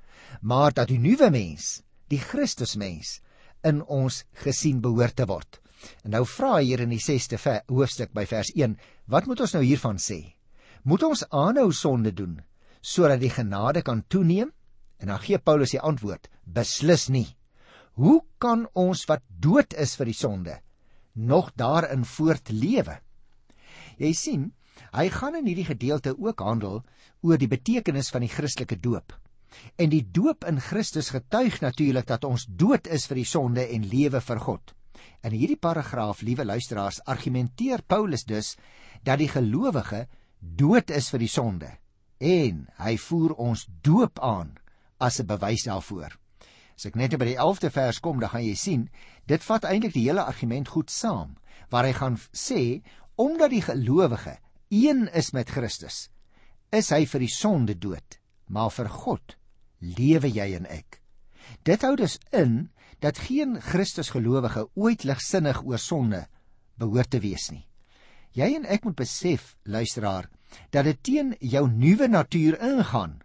maar 0.41 0.73
dat 0.73 0.89
die 0.89 0.99
nuwe 0.99 1.31
mens, 1.31 1.83
die 2.09 2.21
Christusmens 2.21 3.21
in 3.65 3.83
ons 3.83 4.25
gesien 4.33 4.81
behoort 4.81 5.17
te 5.17 5.27
word. 5.27 5.61
En 6.05 6.11
nou 6.11 6.25
vra 6.27 6.59
hier 6.59 6.81
in 6.81 6.93
die 6.93 7.03
6ste 7.03 7.39
hoofstuk 7.69 8.13
by 8.13 8.27
vers 8.27 8.53
1, 8.55 8.77
wat 9.07 9.27
moet 9.27 9.41
ons 9.41 9.55
nou 9.57 9.63
hiervan 9.65 9.99
sê? 9.99 10.21
Moet 10.85 11.03
ons 11.03 11.25
aanhou 11.31 11.73
sonde 11.73 12.13
doen 12.13 12.43
sodat 12.87 13.19
die 13.19 13.33
genade 13.35 13.83
kan 13.83 14.05
toeneem? 14.07 14.53
En 15.03 15.11
dan 15.11 15.19
gee 15.19 15.39
Paulus 15.39 15.73
die 15.75 15.83
antwoord: 15.83 16.29
Beslis 16.45 17.09
nie. 17.11 17.27
Hoe 17.99 18.21
kan 18.39 18.69
ons 18.75 19.03
wat 19.11 19.25
dood 19.27 19.75
is 19.75 19.97
vir 19.99 20.13
die 20.13 20.17
sonde 20.17 20.61
nog 21.15 21.51
daarin 21.57 22.05
voortlewe? 22.05 23.01
Jy 23.97 24.13
sien, 24.13 24.49
hy 24.93 25.09
gaan 25.13 25.39
in 25.39 25.47
hierdie 25.49 25.69
gedeelte 25.69 26.15
ook 26.19 26.43
handel 26.45 26.83
oor 27.23 27.39
die 27.41 27.51
betekenis 27.51 28.11
van 28.13 28.27
die 28.27 28.33
Christelike 28.33 28.77
doop. 28.77 29.15
En 29.81 29.89
die 29.91 30.03
doop 30.05 30.45
in 30.45 30.61
Christus 30.61 31.11
getuig 31.15 31.61
natuurlik 31.65 32.07
dat 32.07 32.25
ons 32.29 32.45
dood 32.47 32.87
is 32.93 33.07
vir 33.09 33.23
die 33.23 33.29
sonde 33.29 33.65
en 33.73 33.89
lewe 33.89 34.21
vir 34.21 34.43
God. 34.43 34.75
In 35.25 35.33
hierdie 35.33 35.61
paragraaf, 35.61 36.21
liewe 36.23 36.45
luisteraars, 36.45 37.01
argumenteer 37.07 37.83
Paulus 37.87 38.25
dus 38.25 38.55
dat 39.05 39.19
die 39.19 39.33
gelowige 39.33 40.07
dood 40.41 40.91
is 40.91 41.09
vir 41.13 41.25
die 41.25 41.33
sonde 41.33 41.73
en 42.19 42.63
hy 42.81 42.95
voer 42.97 43.35
ons 43.37 43.67
doop 43.85 44.21
aan 44.25 44.57
as 44.99 45.21
'n 45.21 45.27
bewys 45.27 45.65
daarvoor. 45.65 46.17
As 46.77 46.87
ek 46.87 46.97
net 46.97 47.19
by 47.19 47.25
die 47.25 47.37
11de 47.37 47.71
vers 47.71 48.01
kom, 48.01 48.21
dan 48.21 48.29
gaan 48.29 48.45
jy 48.45 48.55
sien, 48.55 48.89
dit 49.27 49.43
vat 49.43 49.65
eintlik 49.65 49.93
die 49.93 50.09
hele 50.09 50.25
argument 50.25 50.69
goed 50.69 50.91
saam, 50.91 51.37
waar 51.71 51.85
hy 51.85 51.93
gaan 51.93 52.19
sê 52.33 52.83
omdat 53.17 53.51
die 53.51 53.65
gelowige 53.65 54.37
een 54.69 55.07
is 55.13 55.33
met 55.33 55.51
Christus, 55.51 56.07
is 56.75 56.91
hy 56.91 57.05
vir 57.07 57.23
die 57.23 57.33
sonde 57.33 57.77
dood, 57.79 58.19
maar 58.47 58.71
vir 58.75 58.89
God 58.93 59.37
lewe 59.79 60.29
jy 60.33 60.53
en 60.57 60.67
ek. 60.71 61.01
Dit 61.65 61.85
hou 61.87 61.95
dus 61.97 62.19
in 62.35 62.69
dat 63.01 63.21
geen 63.29 63.61
Christusgelowige 63.61 64.67
ooit 64.75 65.05
ligsinnig 65.05 65.63
oor 65.65 65.81
sonde 65.81 66.25
behoort 66.81 67.11
te 67.11 67.21
wees 67.21 67.51
nie. 67.53 67.65
Jy 68.37 68.53
en 68.59 68.67
ek 68.69 68.85
moet 68.85 68.99
besef, 68.99 69.55
luisteraar, 69.65 70.29
dat 70.71 70.85
dit 70.85 70.99
teen 71.03 71.33
jou 71.41 71.65
nuwe 71.71 72.09
natuur 72.09 72.59
ingaan 72.61 73.21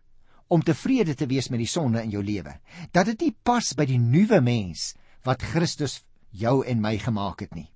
om 0.51 0.63
tevrede 0.63 1.15
te 1.15 1.27
wees 1.31 1.49
met 1.49 1.61
die 1.63 1.69
sonde 1.69 2.03
in 2.03 2.11
jou 2.11 2.23
lewe. 2.23 2.57
Dat 2.91 3.07
dit 3.11 3.27
nie 3.27 3.35
pas 3.43 3.71
by 3.75 3.85
die 3.87 3.99
nuwe 3.99 4.41
mens 4.43 4.91
wat 5.27 5.43
Christus 5.53 6.01
jou 6.31 6.61
en 6.67 6.81
my 6.83 6.97
gemaak 6.99 7.43
het 7.45 7.55
nie. 7.55 7.69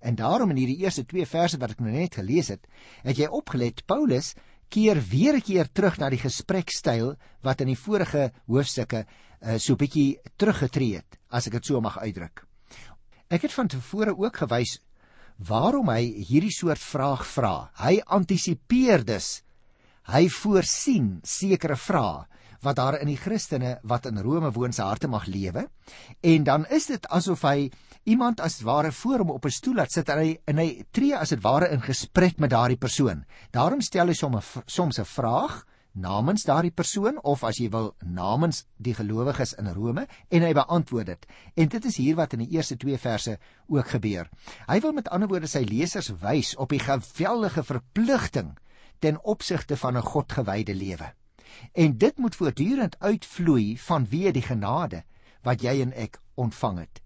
En 0.00 0.16
daarom 0.18 0.50
in 0.50 0.62
hierdie 0.62 0.82
eerste 0.84 1.04
2 1.04 1.26
verse 1.26 1.58
wat 1.58 1.74
ek 1.74 1.80
nou 1.84 1.92
net 1.92 2.18
gelees 2.20 2.50
het, 2.52 2.66
het 3.04 3.18
jy 3.18 3.28
opgelet 3.30 3.84
Paulus 3.86 4.34
keer 4.70 5.00
weer 5.10 5.36
'n 5.36 5.42
keer 5.42 5.68
terug 5.72 5.98
na 5.98 6.10
die 6.10 6.22
gesprekstyl 6.22 7.16
wat 7.42 7.60
in 7.60 7.72
die 7.72 7.78
vorige 7.78 8.30
hoofstukke 8.46 9.04
uh, 9.04 9.58
so 9.58 9.76
bietjie 9.76 10.18
teruggetree 10.36 10.96
het, 10.96 11.18
as 11.30 11.46
ek 11.46 11.58
dit 11.58 11.66
so 11.66 11.80
mag 11.80 11.98
uitdruk. 11.98 12.46
Ek 13.30 13.42
het 13.42 13.52
van 13.52 13.68
tevore 13.68 14.16
ook 14.16 14.36
gewys 14.36 14.78
waarom 15.38 15.88
hy 15.88 16.02
hierdie 16.28 16.52
soort 16.52 16.78
vraag 16.78 17.24
vra. 17.26 17.70
Hy 17.80 18.00
antisipeer 18.06 19.04
dus. 19.04 19.42
Hy 20.10 20.28
voorsien 20.28 21.20
sekere 21.24 21.76
vrae 21.76 22.26
wat 22.62 22.76
daar 22.76 22.98
in 23.00 23.08
die 23.08 23.18
Christene 23.18 23.78
wat 23.82 24.06
in 24.06 24.18
Rome 24.18 24.52
woon 24.52 24.72
se 24.72 24.82
harte 24.82 25.08
mag 25.08 25.26
lewe. 25.26 25.68
En 26.20 26.44
dan 26.44 26.66
is 26.66 26.86
dit 26.86 27.08
asof 27.08 27.42
hy 27.42 27.70
iemand 28.04 28.40
as 28.40 28.60
ware 28.66 28.92
voor 28.92 29.18
hom 29.18 29.30
op 29.30 29.44
'n 29.44 29.50
stoel 29.50 29.74
laat 29.74 29.92
sit 29.92 30.08
en 30.08 30.18
hy 30.18 30.38
en 30.46 30.58
hy 30.58 30.84
tree 30.90 31.16
as 31.16 31.28
dit 31.28 31.42
ware 31.42 31.70
in 31.70 31.80
gesprek 31.80 32.38
met 32.38 32.50
daardie 32.50 32.78
persoon. 32.78 33.24
Daarom 33.50 33.80
stel 33.80 34.06
hy 34.06 34.14
soms 34.14 34.36
'n 34.36 34.62
soms 34.66 34.98
'n 34.98 35.04
vraag 35.04 35.64
namens 35.92 36.44
daardie 36.46 36.70
persoon 36.70 37.18
of 37.22 37.42
as 37.44 37.58
jy 37.58 37.68
wil 37.70 37.94
namens 38.04 38.64
die 38.78 38.94
gelowiges 38.94 39.54
in 39.58 39.70
Rome 39.74 40.06
en 40.28 40.42
hy 40.42 40.52
beantwoord 40.52 41.06
dit. 41.06 41.26
En 41.56 41.68
dit 41.68 41.84
is 41.84 41.96
hier 41.96 42.16
wat 42.16 42.32
in 42.32 42.44
die 42.44 42.56
eerste 42.56 42.76
2 42.76 42.98
verse 42.98 43.38
ook 43.68 43.88
gebeur. 43.88 44.28
Hy 44.68 44.80
wil 44.80 44.92
met 44.92 45.08
ander 45.08 45.28
woorde 45.28 45.50
sy 45.50 45.64
lesers 45.66 46.12
wys 46.22 46.54
op 46.56 46.70
die 46.70 46.82
geweldige 46.82 47.62
verpligting 47.62 48.58
ten 49.00 49.18
opsigte 49.24 49.76
van 49.76 49.96
'n 49.96 50.02
Godgewyde 50.02 50.74
lewe. 50.74 51.14
En 51.72 51.98
dit 51.98 52.18
moet 52.18 52.36
voortdurend 52.36 52.96
uitvloei 52.98 53.78
vanweë 53.78 54.32
die 54.32 54.42
genade 54.42 55.04
wat 55.42 55.62
jy 55.62 55.80
en 55.82 55.92
ek 55.92 56.20
ontvang 56.34 56.78
het. 56.78 57.02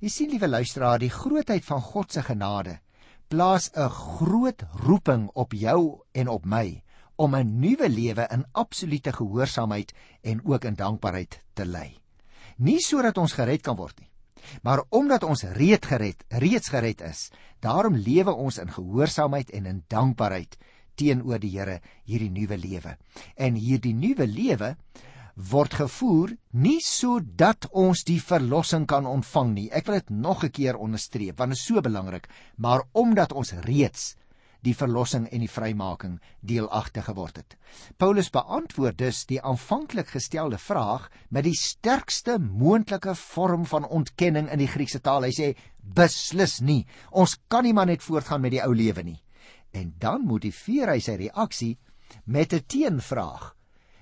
Jy 0.00 0.08
sien 0.08 0.30
liewe 0.30 0.48
luisteraar, 0.48 0.98
die 0.98 1.12
grootheid 1.12 1.64
van 1.64 1.80
God 1.80 2.12
se 2.12 2.22
genade 2.22 2.78
plaas 3.30 3.70
'n 3.74 3.88
groot 3.88 4.62
roeping 4.72 5.30
op 5.34 5.52
jou 5.52 6.02
en 6.12 6.28
op 6.28 6.44
my 6.44 6.82
om 7.16 7.34
'n 7.34 7.60
nuwe 7.60 7.88
lewe 7.88 8.26
in 8.30 8.44
absolute 8.52 9.12
gehoorsaamheid 9.12 9.92
en 10.20 10.40
ook 10.44 10.64
in 10.64 10.74
dankbaarheid 10.74 11.42
te 11.52 11.66
lei. 11.66 11.98
Nie 12.56 12.80
sodat 12.80 13.18
ons 13.18 13.32
gered 13.32 13.62
kan 13.62 13.76
word 13.76 14.00
nie, 14.00 14.10
maar 14.62 14.82
omdat 14.88 15.22
ons 15.22 15.42
reeds 15.42 15.86
gered, 15.86 16.24
reeds 16.28 16.68
gered 16.68 17.00
is. 17.00 17.30
Daarom 17.60 17.94
lewe 17.94 18.32
ons 18.32 18.58
in 18.58 18.72
gehoorsaamheid 18.72 19.50
en 19.50 19.66
in 19.66 19.84
dankbaarheid 19.86 20.56
teenoor 21.00 21.40
die 21.42 21.54
Here 21.56 21.80
hierdie 22.04 22.30
nuwe 22.30 22.58
lewe. 22.60 22.96
En 23.36 23.56
hierdie 23.56 23.94
nuwe 23.96 24.28
lewe 24.28 24.74
word 25.50 25.74
gevoer 25.78 26.34
nie 26.52 26.78
sodat 26.84 27.68
ons 27.72 28.04
die 28.04 28.20
verlossing 28.20 28.86
kan 28.90 29.08
ontvang 29.08 29.52
nie. 29.54 29.68
Ek 29.72 29.86
wil 29.86 30.00
dit 30.00 30.10
nog 30.10 30.44
'n 30.44 30.50
keer 30.50 30.76
onderstreep 30.76 31.38
want 31.38 31.50
dit 31.50 31.58
is 31.58 31.66
so 31.66 31.80
belangrik, 31.80 32.28
maar 32.56 32.82
omdat 32.92 33.32
ons 33.32 33.52
reeds 33.64 34.16
die 34.62 34.74
verlossing 34.76 35.26
en 35.32 35.40
die 35.40 35.50
vrymaking 35.50 36.18
deelagtig 36.40 37.04
geword 37.04 37.36
het. 37.36 37.56
Paulus 37.96 38.30
beantwoord 38.30 38.98
dus 38.98 39.24
die 39.26 39.40
aanvanklik 39.40 40.08
gestelde 40.08 40.58
vraag 40.58 41.10
met 41.30 41.44
die 41.44 41.56
sterkste 41.56 42.38
moontlike 42.38 43.14
vorm 43.14 43.64
van 43.66 43.88
ontkenning 43.88 44.50
in 44.50 44.58
die 44.58 44.68
Griekse 44.68 45.00
taal. 45.00 45.22
Hy 45.22 45.32
sê 45.32 45.56
beslis 45.80 46.60
nie. 46.60 46.86
Ons 47.10 47.38
kan 47.48 47.64
nie 47.64 47.72
maar 47.72 47.86
net 47.86 48.02
voortgaan 48.02 48.40
met 48.40 48.50
die 48.50 48.62
ou 48.62 48.74
lewe 48.74 49.02
nie. 49.02 49.20
En 49.72 49.94
dan 49.98 50.26
motiveer 50.26 50.90
hy 50.90 50.98
sy 51.00 51.16
reaksie 51.20 51.78
met 52.24 52.52
'n 52.52 52.64
teenvraag. 52.66 53.54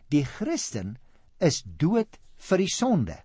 Die 0.09 0.25
Christen 0.25 0.97
is 1.39 1.63
dood 1.63 2.19
vir 2.37 2.59
die 2.59 2.73
sonde. 2.73 3.17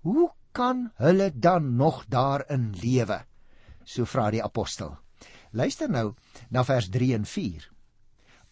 Hoe 0.00 0.30
kan 0.52 0.90
hulle 0.96 1.30
dan 1.34 1.76
nog 1.76 2.06
daarin 2.08 2.72
lewe? 2.82 3.24
So 3.84 4.04
vra 4.04 4.30
die 4.30 4.42
apostel. 4.42 4.96
Luister 5.52 5.90
nou 5.90 6.14
na 6.50 6.64
vers 6.64 6.88
3 6.88 7.14
en 7.14 7.24
4. 7.24 7.70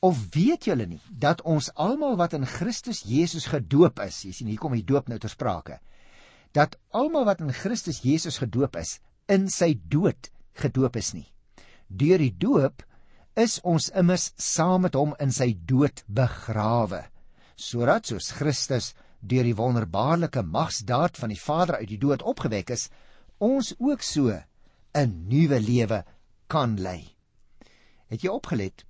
Of 0.00 0.18
weet 0.34 0.68
julle 0.68 0.86
nie 0.86 1.00
dat 1.10 1.42
ons 1.42 1.70
almal 1.74 2.16
wat 2.16 2.34
in 2.36 2.46
Christus 2.46 3.02
Jesus 3.02 3.48
gedoop 3.50 3.98
is, 4.04 4.22
jy 4.24 4.32
sien 4.32 4.50
hier 4.50 4.60
kom 4.62 4.74
die 4.76 4.86
doop 4.86 5.08
nou 5.08 5.18
ter 5.18 5.32
sprake, 5.32 5.78
dat 6.54 6.76
almal 6.94 7.26
wat 7.26 7.42
in 7.42 7.52
Christus 7.54 8.02
Jesus 8.04 8.38
gedoop 8.38 8.76
is, 8.78 8.98
in 9.26 9.48
sy 9.50 9.74
dood 9.90 10.30
gedoop 10.58 10.96
is 10.96 11.12
nie. 11.14 11.26
Deur 11.88 12.22
die 12.22 12.34
doop 12.34 12.84
is 13.38 13.60
ons 13.62 13.86
immers 13.94 14.32
saam 14.42 14.82
met 14.86 14.96
hom 14.98 15.14
in 15.22 15.30
sy 15.34 15.52
dood 15.70 16.02
begrawe, 16.10 17.04
sodat 17.54 18.10
soos 18.10 18.32
Christus 18.34 18.92
deur 19.20 19.46
die 19.46 19.56
wonderbaarlike 19.58 20.42
magsdaad 20.42 21.18
van 21.18 21.30
die 21.30 21.38
Vader 21.38 21.78
uit 21.78 21.90
die 21.92 22.00
dood 22.02 22.24
opgewek 22.26 22.72
is, 22.74 22.88
ons 23.38 23.74
ook 23.78 24.02
so 24.02 24.34
'n 24.94 25.10
nuwe 25.30 25.60
lewe 25.60 26.04
kan 26.48 26.76
lei. 26.76 27.14
Het 28.08 28.22
jy 28.22 28.30
opgelet? 28.30 28.84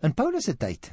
In 0.00 0.14
Paulus 0.14 0.44
se 0.44 0.56
tyd 0.56 0.92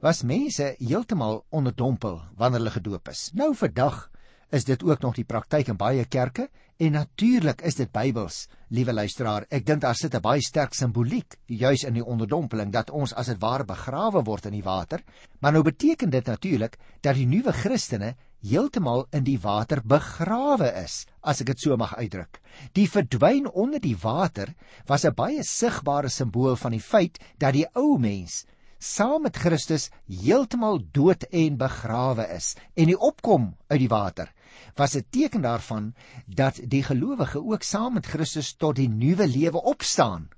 was 0.00 0.22
mense 0.22 0.76
heeltemal 0.78 1.44
onderdompel 1.50 2.20
wanneer 2.36 2.60
hulle 2.60 2.70
gedoop 2.70 3.08
is. 3.08 3.30
Nou 3.32 3.54
vandag 3.54 4.10
is 4.50 4.64
dit 4.64 4.82
ook 4.82 5.00
nog 5.00 5.14
die 5.14 5.24
praktyk 5.24 5.68
in 5.68 5.76
baie 5.76 6.04
kerke 6.04 6.48
en 6.78 6.94
natuurlik 6.94 7.62
is 7.66 7.74
dit 7.74 7.90
Bybels, 7.90 8.44
liewe 8.70 8.92
luisteraar. 8.94 9.46
Ek 9.50 9.64
dink 9.66 9.82
daar 9.82 9.96
sit 9.98 10.14
'n 10.14 10.22
baie 10.22 10.40
sterk 10.40 10.74
simboliek 10.74 11.36
juis 11.46 11.82
in 11.82 11.94
die 11.94 12.04
onderdompeling 12.04 12.70
dat 12.72 12.90
ons 12.90 13.12
as 13.14 13.26
dit 13.26 13.40
ware 13.40 13.64
begrawe 13.64 14.22
word 14.24 14.46
in 14.46 14.52
die 14.52 14.62
water. 14.62 15.02
Maar 15.40 15.52
nou 15.52 15.62
beteken 15.62 16.10
dit 16.10 16.26
natuurlik 16.26 16.78
dat 17.00 17.14
die 17.14 17.26
nuwe 17.26 17.52
Christene 17.52 18.14
heeltemal 18.42 19.06
in 19.10 19.24
die 19.24 19.38
water 19.38 19.82
begrawe 19.84 20.70
is, 20.84 21.06
as 21.20 21.40
ek 21.40 21.46
dit 21.46 21.60
so 21.60 21.76
mag 21.76 21.96
uitdruk. 21.96 22.40
Die 22.72 22.88
verdwyn 22.88 23.50
onder 23.50 23.80
die 23.80 23.96
water 23.96 24.54
was 24.86 25.04
'n 25.04 25.14
baie 25.14 25.42
sigbare 25.42 26.08
simbool 26.08 26.56
van 26.56 26.70
die 26.70 26.80
feit 26.80 27.18
dat 27.38 27.54
die 27.54 27.66
ou 27.74 27.98
mens 27.98 28.44
saam 28.78 29.22
met 29.22 29.36
Christus 29.36 29.90
heeltemal 30.06 30.78
dood 30.92 31.24
en 31.32 31.56
begrawe 31.56 32.28
is 32.36 32.54
en 32.76 32.86
die 32.86 32.98
opkom 32.98 33.56
uit 33.66 33.80
die 33.80 33.88
water 33.88 34.30
was 34.74 34.96
'n 34.96 35.06
teken 35.10 35.40
daarvan 35.40 35.94
dat 36.26 36.60
die 36.62 36.82
gelowige 36.82 37.44
ook 37.44 37.62
saam 37.62 37.92
met 37.92 38.06
Christus 38.06 38.54
tot 38.56 38.76
die 38.76 38.88
nuwe 38.88 39.26
lewe 39.26 39.62
opstaan. 39.62 40.28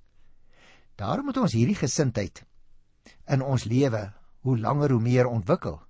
Daarom 0.94 1.24
moet 1.24 1.36
ons 1.36 1.52
hierdie 1.52 1.78
gesindheid 1.78 2.44
in 3.26 3.42
ons 3.42 3.64
lewe 3.64 4.12
hoe 4.40 4.58
langer 4.58 4.90
hoe 4.90 5.00
meer 5.00 5.26
ontwikkel. 5.26 5.80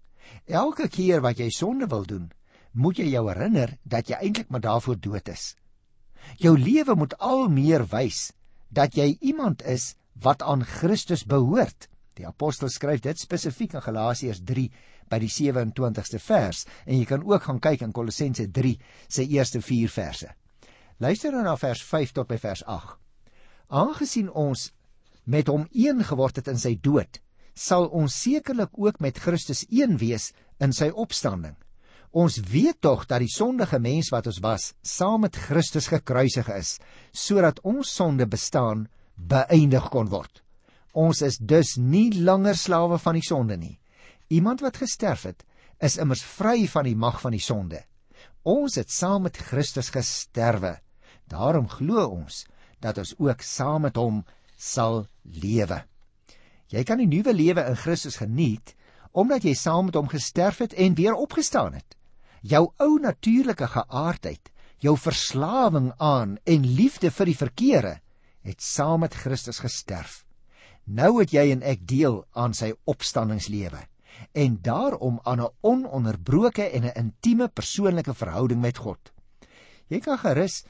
Elke 0.46 0.88
keer 0.88 1.20
wat 1.20 1.38
jy 1.38 1.48
sonde 1.50 1.86
wil 1.86 2.04
doen, 2.04 2.30
moet 2.72 2.96
jy 2.96 3.08
jou 3.10 3.28
herinner 3.28 3.76
dat 3.82 4.08
jy 4.08 4.18
eintlik 4.20 4.48
maar 4.48 4.60
daarvoor 4.60 5.00
dood 5.00 5.28
is. 5.28 5.56
Jou 6.38 6.58
lewe 6.58 6.94
moet 6.94 7.16
al 7.18 7.48
meer 7.48 7.86
wys 7.90 8.32
dat 8.68 8.94
jy 8.94 9.16
iemand 9.20 9.62
is 9.62 9.94
wat 10.14 10.42
aan 10.42 10.64
Christus 10.64 11.24
behoort. 11.24 11.88
Die 12.14 12.26
apostel 12.26 12.68
skryf 12.68 13.00
dit 13.00 13.18
spesifiek 13.18 13.74
in 13.74 13.82
Galasiërs 13.82 14.42
3 14.44 14.68
by 15.10 15.18
die 15.22 15.30
27ste 15.30 16.20
vers 16.22 16.64
en 16.86 16.98
jy 16.98 17.06
kan 17.08 17.24
ook 17.26 17.48
gaan 17.48 17.60
kyk 17.62 17.84
in 17.86 17.94
Kolossense 17.96 18.46
3 18.50 18.76
se 19.08 19.26
eerste 19.26 19.60
4 19.60 19.90
verse. 19.92 20.28
Luister 21.00 21.32
dan 21.32 21.48
na 21.48 21.56
vers 21.56 21.82
5 21.82 22.12
tot 22.12 22.28
by 22.28 22.36
vers 22.38 22.62
8. 22.66 22.98
Aangesien 23.70 24.30
ons 24.30 24.68
met 25.24 25.48
hom 25.48 25.66
een 25.72 26.04
geword 26.04 26.40
het 26.40 26.50
in 26.50 26.58
sy 26.58 26.74
dood, 26.82 27.20
sal 27.54 27.88
ons 27.88 28.14
sekerlik 28.22 28.76
ook 28.78 29.00
met 29.00 29.18
Christus 29.18 29.64
een 29.70 29.98
wees 30.00 30.30
in 30.60 30.72
sy 30.76 30.90
opstanding. 30.90 31.56
Ons 32.10 32.40
weet 32.50 32.80
tog 32.82 33.06
dat 33.06 33.22
die 33.22 33.30
sondige 33.30 33.78
mens 33.78 34.10
wat 34.10 34.26
ons 34.26 34.40
was, 34.42 34.72
saam 34.82 35.22
met 35.24 35.36
Christus 35.36 35.86
gekruisig 35.88 36.48
is, 36.52 36.78
sodat 37.12 37.60
ons 37.62 37.94
sonde 37.94 38.26
bestaan 38.26 38.88
beëindig 39.14 39.86
kon 39.94 40.10
word. 40.10 40.42
Ons 40.92 41.22
is 41.22 41.38
dus 41.38 41.76
nie 41.78 42.10
langer 42.18 42.58
slawe 42.58 42.98
van 42.98 43.14
die 43.14 43.24
sonde 43.24 43.56
nie. 43.56 43.79
Iemand 44.30 44.60
wat 44.62 44.78
gesterf 44.78 45.24
het, 45.26 45.42
is 45.82 45.96
immers 45.98 46.22
vry 46.22 46.68
van 46.70 46.86
die 46.86 46.94
mag 46.94 47.18
van 47.22 47.34
die 47.34 47.42
sonde. 47.42 47.80
Ons 48.46 48.76
het 48.78 48.92
saam 48.94 49.24
met 49.26 49.40
Christus 49.50 49.90
gesterwe. 49.90 50.76
Daarom 51.26 51.66
glo 51.68 52.04
ons 52.06 52.44
dat 52.80 53.00
ons 53.02 53.16
ook 53.18 53.42
saam 53.42 53.88
met 53.88 53.98
hom 53.98 54.22
sal 54.56 55.02
lewe. 55.22 55.82
Jy 56.70 56.84
kan 56.86 57.02
die 57.02 57.10
nuwe 57.10 57.34
lewe 57.34 57.66
in 57.72 57.80
Christus 57.80 58.20
geniet 58.22 58.76
omdat 59.10 59.42
jy 59.42 59.56
saam 59.58 59.88
met 59.88 59.96
hom 59.98 60.06
gesterf 60.06 60.60
het 60.62 60.76
en 60.78 60.94
weer 60.94 61.16
opgestaan 61.18 61.74
het. 61.74 61.96
Jou 62.46 62.68
ou 62.78 62.92
natuurlike 63.02 63.66
geaardheid, 63.66 64.52
jou 64.78 64.94
verslawing 64.94 65.90
aan 65.98 66.38
en 66.46 66.68
liefde 66.78 67.10
vir 67.10 67.32
die 67.32 67.40
verkeerde 67.40 67.96
het 68.46 68.62
saam 68.62 69.02
met 69.02 69.18
Christus 69.18 69.58
gesterf. 69.58 70.22
Nou 70.86 71.18
het 71.18 71.34
jy 71.34 71.50
en 71.50 71.66
ek 71.66 71.82
deel 71.82 72.22
aan 72.38 72.54
sy 72.54 72.70
opstanningslewe 72.86 73.89
en 74.32 74.58
daarom 74.62 75.20
aan 75.22 75.40
'n 75.40 75.52
ononderbroke 75.60 76.62
en 76.62 76.84
'n 76.84 76.96
intieme 76.96 77.48
persoonlike 77.48 78.14
verhouding 78.14 78.60
met 78.60 78.78
God. 78.78 79.12
Jy 79.88 80.00
kan 80.00 80.18
gerus 80.18 80.64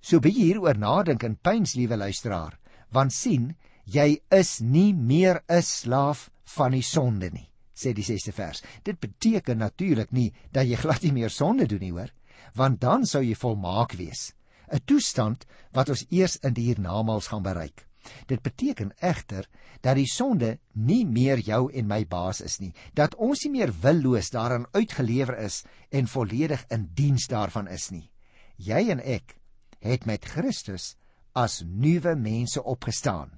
so 0.00 0.20
bietjie 0.20 0.44
hieroor 0.44 0.78
nadink 0.78 1.22
en 1.22 1.36
pyns, 1.36 1.74
liewe 1.74 1.96
luisteraar, 1.96 2.58
want 2.90 3.12
sien, 3.12 3.56
jy 3.84 4.20
is 4.30 4.60
nie 4.60 4.94
meer 4.94 5.42
'n 5.48 5.62
slaaf 5.62 6.30
van 6.44 6.72
die 6.72 6.82
sonde 6.82 7.30
nie 7.30 7.50
sê 7.74 7.92
die 7.92 8.04
6ste 8.04 8.32
vers. 8.32 8.62
Dit 8.82 9.00
beteken 9.00 9.58
natuurlik 9.58 10.12
nie 10.12 10.32
dat 10.52 10.66
jy 10.66 10.76
glad 10.76 11.02
nie 11.02 11.12
meer 11.12 11.30
sonde 11.30 11.66
doen 11.66 11.80
nie 11.80 11.92
hoor 11.92 12.12
want 12.54 12.80
dan 12.80 13.06
sou 13.06 13.22
jy 13.22 13.34
volmaak 13.34 13.96
wees. 13.98 14.32
'n 14.70 14.80
toestand 14.86 15.46
wat 15.72 15.88
ons 15.88 16.06
eers 16.10 16.36
in 16.36 16.54
die 16.54 16.68
hiernamaals 16.70 17.26
gaan 17.26 17.42
bereik 17.42 17.86
dit 18.26 18.42
beteken 18.42 18.92
egter 19.00 19.48
dat 19.80 19.96
die 19.96 20.08
sonde 20.10 20.58
nie 20.72 21.04
meer 21.06 21.38
jou 21.38 21.68
en 21.72 21.86
my 21.90 22.02
baas 22.08 22.40
is 22.40 22.58
nie 22.60 22.72
dat 22.94 23.14
ons 23.14 23.44
nie 23.44 23.52
meer 23.60 23.72
willoos 23.82 24.30
daaraan 24.34 24.66
uitgelewer 24.72 25.38
is 25.44 25.62
en 25.90 26.10
volledig 26.10 26.66
in 26.70 26.90
diens 26.94 27.28
daarvan 27.28 27.68
is 27.68 27.90
nie 27.90 28.10
jy 28.56 28.88
en 28.90 29.00
ek 29.00 29.38
het 29.84 30.06
met 30.06 30.24
Christus 30.24 30.94
as 31.34 31.62
nuwe 31.66 32.14
mense 32.16 32.62
opgestaan 32.62 33.34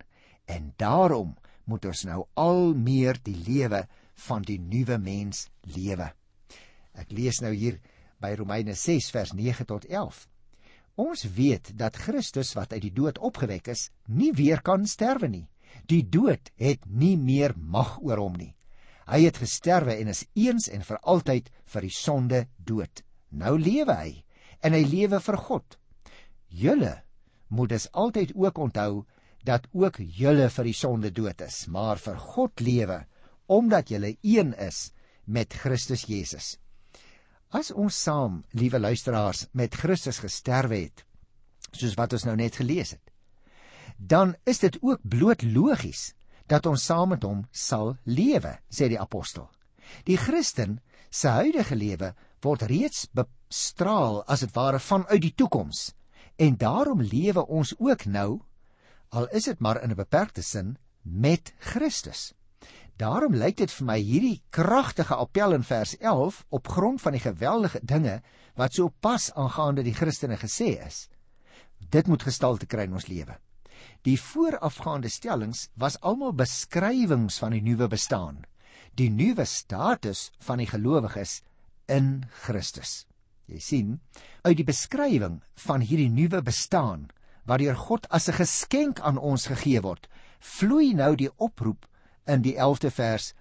En 0.46 0.72
daarom 0.76 1.36
moet 1.64 1.84
ons 1.84 2.04
nou 2.06 2.24
al 2.34 2.74
meer 2.74 3.18
die 3.22 3.36
lewe 3.36 3.82
van 4.26 4.44
die 4.46 4.58
nuwe 4.62 4.98
mens 5.02 5.48
lewe. 5.74 6.12
Ek 6.94 7.10
lees 7.10 7.42
nou 7.42 7.50
hier 7.52 7.80
by 8.22 8.32
Romeine 8.38 8.76
6 8.78 9.10
vers 9.12 9.34
9 9.34 9.66
tot 9.66 9.84
11. 9.90 10.22
Ons 10.96 11.26
weet 11.36 11.74
dat 11.76 11.98
Christus 12.00 12.54
wat 12.56 12.72
uit 12.72 12.82
die 12.86 12.94
dood 12.96 13.18
opgewek 13.18 13.68
is, 13.68 13.90
nie 14.08 14.32
weer 14.32 14.62
kan 14.64 14.86
sterwe 14.88 15.28
nie. 15.28 15.46
Die 15.84 16.02
dood 16.02 16.48
het 16.56 16.86
nie 16.88 17.16
meer 17.20 17.52
mag 17.56 17.98
oor 18.00 18.22
hom 18.22 18.36
nie. 18.40 18.54
Hy 19.06 19.20
het 19.26 19.38
gesterwe 19.38 19.98
en 20.00 20.08
is 20.08 20.24
eens 20.34 20.70
en 20.72 20.82
vir 20.82 20.98
altyd 21.04 21.50
vir 21.72 21.84
die 21.86 21.92
sonde 21.94 22.40
dood. 22.56 23.04
Nou 23.30 23.58
lewe 23.60 23.94
hy 23.94 24.12
en 24.64 24.72
hy 24.72 24.82
lewe 24.88 25.20
vir 25.20 25.38
God. 25.48 25.76
Julle 26.48 26.94
moet 27.52 27.74
dus 27.74 27.90
altyd 27.92 28.32
ook 28.34 28.58
onthou 28.58 29.04
dat 29.46 29.68
ook 29.72 30.00
julle 30.00 30.48
vir 30.50 30.66
die 30.66 30.74
sonde 30.74 31.12
dood 31.14 31.44
is, 31.44 31.66
maar 31.68 32.00
vir 32.02 32.16
God 32.18 32.60
lewe 32.60 33.04
omdat 33.46 33.92
julle 33.92 34.16
een 34.26 34.54
is 34.58 34.90
met 35.24 35.54
Christus 35.54 36.02
Jesus. 36.10 36.56
As 37.56 37.70
ons 37.72 37.96
saam, 37.96 38.42
liewe 38.52 38.78
luisteraars, 38.78 39.46
met 39.52 39.74
Christus 39.80 40.18
gesterwe 40.20 40.82
het, 40.82 41.04
soos 41.72 41.94
wat 41.96 42.12
ons 42.16 42.26
nou 42.28 42.34
net 42.36 42.58
gelees 42.60 42.92
het, 42.96 43.12
dan 43.96 44.34
is 44.44 44.60
dit 44.60 44.76
ook 44.82 45.00
bloot 45.08 45.42
logies 45.42 46.10
dat 46.52 46.66
ons 46.68 46.84
saam 46.84 47.14
met 47.14 47.24
hom 47.24 47.44
sal 47.50 47.94
lewe, 48.04 48.58
sê 48.68 48.90
die 48.92 49.00
apostel. 49.00 49.48
Die 50.04 50.18
Christen 50.20 50.80
se 51.10 51.32
huidige 51.32 51.78
lewe 51.78 52.12
word 52.44 52.66
reeds 52.68 53.06
bestraal 53.16 54.20
as 54.28 54.44
dit 54.44 54.52
ware 54.54 54.82
vanuit 54.82 55.22
die 55.22 55.34
toekoms 55.34 55.88
en 56.36 56.58
daarom 56.60 57.00
lewe 57.00 57.46
ons 57.48 57.72
ook 57.78 58.04
nou 58.04 58.42
al 59.16 59.30
is 59.38 59.48
dit 59.48 59.60
maar 59.64 59.80
in 59.82 59.90
'n 59.90 60.02
beperkte 60.02 60.42
sin 60.42 60.76
met 61.02 61.54
Christus. 61.58 62.34
Daarom 62.96 63.34
lyk 63.36 63.58
dit 63.60 63.72
vir 63.76 63.84
my 63.84 63.96
hierdie 64.00 64.36
kragtige 64.56 65.16
appel 65.20 65.52
in 65.52 65.64
vers 65.68 65.92
11 66.00 66.38
op 66.48 66.68
grond 66.68 67.02
van 67.02 67.12
die 67.12 67.20
geweldige 67.20 67.80
dinge 67.84 68.22
wat 68.56 68.72
so 68.72 68.88
pas 69.04 69.28
aangaande 69.36 69.82
die 69.84 69.92
Christene 69.94 70.38
gesê 70.40 70.70
is. 70.80 71.08
Dit 71.92 72.08
moet 72.08 72.24
gestalte 72.24 72.64
kry 72.66 72.86
in 72.88 72.94
ons 72.96 73.08
lewe. 73.10 73.36
Die 74.08 74.16
voorafgaande 74.16 75.10
stellings 75.12 75.66
was 75.76 75.98
almal 76.00 76.32
beskrywings 76.32 77.36
van 77.42 77.52
die 77.52 77.60
nuwe 77.60 77.88
bestaan, 77.92 78.46
die 78.96 79.10
nuwe 79.12 79.44
status 79.44 80.30
van 80.46 80.62
die 80.62 80.68
gelowiges 80.70 81.42
in 81.92 82.24
Christus. 82.46 83.04
Jy 83.46 83.60
sien, 83.60 83.90
uit 84.42 84.56
die 84.56 84.66
beskrywing 84.66 85.42
van 85.66 85.84
hierdie 85.84 86.08
nuwe 86.10 86.40
bestaan 86.42 87.10
wat 87.46 87.60
deur 87.60 87.76
God 87.76 88.08
as 88.10 88.28
'n 88.28 88.40
geskenk 88.40 89.00
aan 89.00 89.18
ons 89.18 89.46
gegee 89.52 89.82
word, 89.82 90.08
vloei 90.40 90.94
nou 90.94 91.14
die 91.14 91.30
oproep 91.36 91.84
in 92.26 92.42
die 92.44 92.56
11de 92.58 92.90
vers 92.90 93.32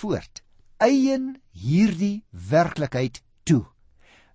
voort. 0.00 0.42
Eien 0.80 1.34
hierdie 1.52 2.22
werklikheid 2.30 3.20
toe. 3.44 3.64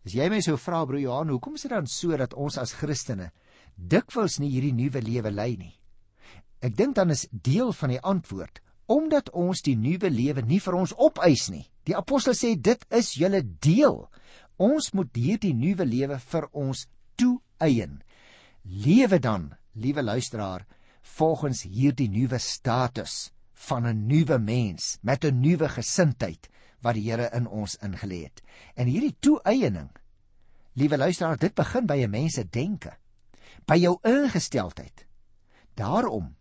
As 0.05 0.13
jy 0.13 0.27
my 0.29 0.41
sou 0.45 0.57
vra 0.62 0.83
broer 0.85 1.01
Johan, 1.01 1.31
hoekom 1.33 1.57
is 1.57 1.65
dit 1.65 1.74
dan 1.74 1.88
so 1.89 2.17
dat 2.17 2.35
ons 2.38 2.59
as 2.62 2.75
Christene 2.77 3.31
dikwels 3.75 4.38
nie 4.39 4.51
hierdie 4.53 4.75
nuwe 4.75 5.01
lewe 5.01 5.31
lei 5.33 5.55
nie. 5.57 5.74
Ek 6.62 6.75
dink 6.77 6.95
dan 6.95 7.12
is 7.13 7.25
deel 7.31 7.74
van 7.74 7.95
die 7.95 8.01
antwoord 8.01 8.62
omdat 8.85 9.31
ons 9.33 9.63
die 9.65 9.74
nuwe 9.74 10.12
lewe 10.13 10.43
nie 10.45 10.59
vir 10.62 10.75
ons 10.77 10.93
opeis 11.01 11.47
nie. 11.50 11.63
Die 11.89 11.95
apostel 11.97 12.35
sê 12.38 12.53
dit 12.53 12.83
is 12.93 13.15
julle 13.17 13.41
deel. 13.41 14.03
Ons 14.62 14.91
moet 14.93 15.09
hierdie 15.17 15.55
nuwe 15.57 15.88
lewe 15.89 16.19
vir 16.21 16.45
ons 16.53 16.85
toeëien. 17.17 17.97
Lewe 18.62 19.17
dan, 19.17 19.55
liewe 19.74 20.03
luisteraar, 20.05 20.67
volgens 21.17 21.63
hierdie 21.65 22.12
nuwe 22.13 22.38
status 22.38 23.31
van 23.55 23.88
'n 23.88 24.05
nuwe 24.07 24.38
mens 24.39 24.97
met 25.01 25.25
'n 25.25 25.39
nuwe 25.39 25.69
gesindheid 25.69 26.50
wat 26.81 26.93
die 26.93 27.09
Here 27.09 27.29
in 27.33 27.47
ons 27.47 27.77
ingelê 27.81 28.24
het. 28.24 28.41
En 28.75 28.88
hierdie 28.88 29.15
toeëiening, 29.19 29.89
liewe 30.74 30.97
luisteraar, 30.97 31.38
dit 31.38 31.53
begin 31.53 31.85
by 31.85 32.03
'n 32.03 32.09
mens 32.09 32.33
se 32.33 32.43
denke 32.50 32.97
by 33.65 33.75
jou 33.75 33.97
ingesteldheid. 34.03 35.05
Daarom 35.74 36.35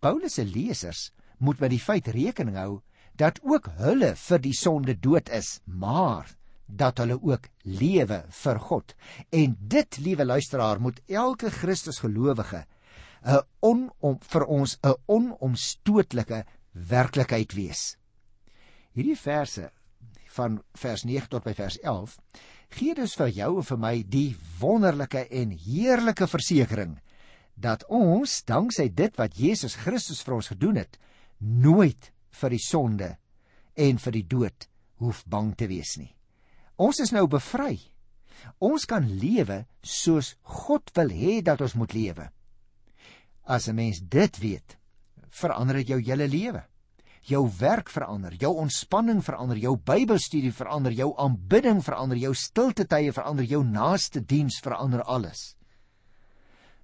Paulus 0.00 0.34
se 0.34 0.44
lesers 0.44 1.12
moet 1.38 1.58
met 1.60 1.70
die 1.70 1.80
feit 1.80 2.06
rekening 2.06 2.56
hou 2.56 2.80
dat 3.16 3.40
ook 3.42 3.70
hulle 3.78 4.14
vir 4.16 4.38
die 4.38 4.54
sonde 4.54 4.94
dood 5.00 5.28
is, 5.28 5.60
maar 5.64 6.36
dat 6.66 6.98
hulle 6.98 7.16
ook 7.22 7.48
lewe 7.62 8.24
vir 8.42 8.60
God. 8.60 8.94
En 9.30 9.56
dit, 9.60 9.98
liewe 9.98 10.24
luisteraar, 10.24 10.80
moet 10.80 11.00
elke 11.06 11.50
Christus 11.50 11.98
gelowige 11.98 12.66
'n 13.26 13.42
onom 13.60 14.18
vir 14.20 14.44
ons 14.46 14.78
'n 14.82 14.94
onomstootlike 15.06 16.44
werklikheid 16.76 17.54
wees. 17.56 17.96
Hierdie 18.96 19.16
verse 19.16 19.70
van 20.36 20.60
vers 20.76 21.04
9 21.08 21.30
tot 21.32 21.44
by 21.44 21.54
vers 21.56 21.78
11 21.80 22.16
gee 22.76 22.94
dus 22.98 23.14
vir 23.16 23.32
jou 23.32 23.50
en 23.60 23.66
vir 23.70 23.80
my 23.80 23.94
die 24.10 24.30
wonderlike 24.60 25.26
en 25.40 25.52
heerlike 25.64 26.28
versekering 26.28 26.96
dat 27.56 27.86
ons 27.88 28.42
danksy 28.44 28.90
dit 28.92 29.16
wat 29.16 29.38
Jesus 29.38 29.78
Christus 29.80 30.20
vir 30.26 30.36
ons 30.36 30.50
gedoen 30.52 30.76
het, 30.82 30.98
nooit 31.40 32.10
vir 32.36 32.52
die 32.52 32.60
sonde 32.60 33.10
en 33.76 34.00
vir 34.02 34.16
die 34.18 34.26
dood 34.28 34.68
hoef 35.00 35.22
bang 35.24 35.54
te 35.56 35.68
wees 35.70 35.96
nie. 35.96 36.12
Ons 36.76 37.00
is 37.00 37.12
nou 37.16 37.24
bevry. 37.32 37.78
Ons 38.60 38.84
kan 38.84 39.04
lewe 39.08 39.62
soos 39.80 40.34
God 40.42 40.92
wil 40.96 41.12
hê 41.12 41.40
dat 41.44 41.62
ons 41.64 41.76
moet 41.80 41.94
lewe. 41.96 42.28
As 43.48 43.68
'n 43.68 43.76
mens 43.76 44.00
dit 44.00 44.38
weet, 44.38 44.76
verander 45.30 45.76
dit 45.76 45.88
jou 45.88 46.00
hele 46.00 46.28
lewe 46.28 46.64
jou 47.26 47.42
werk 47.58 47.90
verander, 47.90 48.34
jou 48.38 48.52
ontspanning 48.60 49.22
verander, 49.24 49.58
jou 49.58 49.74
Bybelstudie 49.76 50.52
verander, 50.54 50.94
jou 50.94 51.12
aanbidding 51.18 51.82
verander, 51.84 52.18
jou 52.20 52.32
stilte 52.38 52.86
tye 52.86 53.12
verander, 53.14 53.46
jou 53.46 53.62
naaste 53.66 54.22
diens 54.22 54.60
verander 54.62 55.02
alles. 55.02 55.56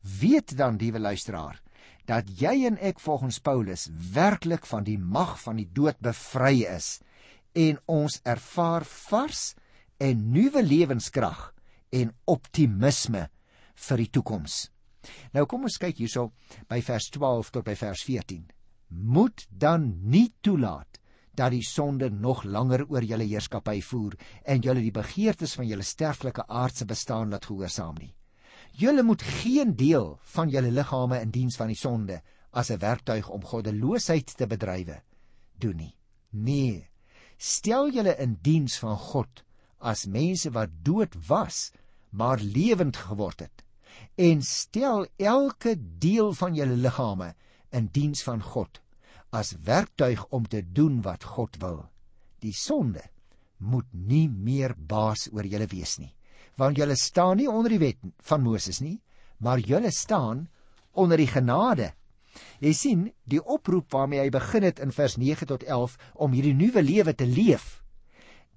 Weet 0.03 0.57
dan, 0.59 0.81
liewe 0.83 0.99
luisteraar, 0.99 1.61
dat 2.11 2.27
jy 2.41 2.65
en 2.67 2.79
ek 2.83 2.99
volgens 3.01 3.39
Paulus 3.39 3.87
werklik 4.15 4.67
van 4.67 4.87
die 4.87 4.99
mag 4.99 5.37
van 5.45 5.61
die 5.61 5.69
dood 5.71 6.01
bevry 6.03 6.65
is 6.67 6.97
en 7.55 7.79
ons 7.87 8.19
ervaar 8.27 8.83
vars 8.89 9.53
en 10.03 10.25
nuwe 10.35 10.65
lewenskrag 10.65 11.53
en 11.95 12.11
optimisme 12.27 13.29
vir 13.87 14.03
die 14.03 14.11
toekoms. 14.11 14.65
Nou 15.35 15.47
kom 15.47 15.69
ons 15.69 15.79
kyk 15.79 16.03
hierso 16.03 16.33
by 16.71 16.81
vers 16.83 17.07
12 17.15 17.55
tot 17.55 17.67
by 17.67 17.77
vers 17.79 18.03
14 18.09 18.43
moet 18.93 19.47
dan 19.49 19.99
nie 20.03 20.33
toelaat 20.41 21.01
dat 21.35 21.53
die 21.55 21.65
sonde 21.65 22.11
nog 22.11 22.45
langer 22.45 22.85
oor 22.89 23.05
julle 23.05 23.25
heerskappy 23.25 23.81
voer 23.83 24.17
en 24.45 24.61
julle 24.61 24.83
die 24.85 24.93
begeertes 24.93 25.55
van 25.57 25.67
julle 25.67 25.87
sterflike 25.87 26.45
aardse 26.49 26.85
bestaan 26.85 27.33
laat 27.33 27.49
gehoorsaam 27.49 27.97
nie. 27.99 28.13
Julle 28.77 29.03
moet 29.03 29.23
geen 29.23 29.77
deel 29.77 30.19
van 30.35 30.53
julle 30.53 30.71
liggame 30.71 31.21
in 31.21 31.33
diens 31.33 31.57
van 31.57 31.73
die 31.73 31.77
sonde 31.77 32.21
as 32.53 32.71
'n 32.71 32.79
werktuig 32.79 33.29
om 33.29 33.45
goddeloosheid 33.45 34.37
te 34.37 34.47
bedrywe 34.47 35.03
doen 35.59 35.77
nie. 35.77 35.97
Nee. 36.31 36.89
Stel 37.37 37.91
julle 37.91 38.17
in 38.19 38.39
diens 38.43 38.79
van 38.79 38.97
God 38.97 39.45
as 39.79 40.07
mense 40.07 40.51
wat 40.51 40.71
dood 40.83 41.15
was, 41.29 41.73
maar 42.11 42.39
lewend 42.39 42.97
geword 42.97 43.41
het. 43.41 43.65
En 44.17 44.43
stel 44.43 45.07
elke 45.17 45.77
deel 45.99 46.33
van 46.33 46.55
julle 46.55 46.77
liggame 46.77 47.35
in 47.71 47.89
diens 47.93 48.23
van 48.23 48.43
God 48.43 48.82
as 49.33 49.55
werktuig 49.65 50.23
om 50.31 50.45
te 50.49 50.61
doen 50.63 51.01
wat 51.03 51.25
God 51.25 51.57
wil. 51.63 51.81
Die 52.45 52.55
sonde 52.57 53.03
moet 53.63 53.89
nie 53.93 54.29
meer 54.29 54.75
baas 54.77 55.29
oor 55.33 55.47
julle 55.47 55.69
wees 55.71 55.97
nie, 56.03 56.13
want 56.59 56.77
julle 56.77 56.97
staan 56.99 57.39
nie 57.41 57.49
onder 57.49 57.73
die 57.73 57.81
wet 57.83 58.01
van 58.29 58.43
Moses 58.45 58.83
nie, 58.83 59.01
maar 59.39 59.63
julle 59.63 59.91
staan 59.95 60.49
onder 60.93 61.17
die 61.19 61.31
genade. 61.31 61.93
Jy 62.61 62.73
sien, 62.77 63.07
die 63.25 63.41
oproep 63.41 63.93
waarmee 63.93 64.23
hy 64.23 64.31
begin 64.33 64.67
het 64.67 64.81
in 64.81 64.93
vers 64.95 65.17
9 65.21 65.49
tot 65.49 65.65
11 65.65 65.97
om 66.15 66.33
hierdie 66.37 66.57
nuwe 66.57 66.83
lewe 66.83 67.15
te 67.15 67.27
leef. 67.29 67.83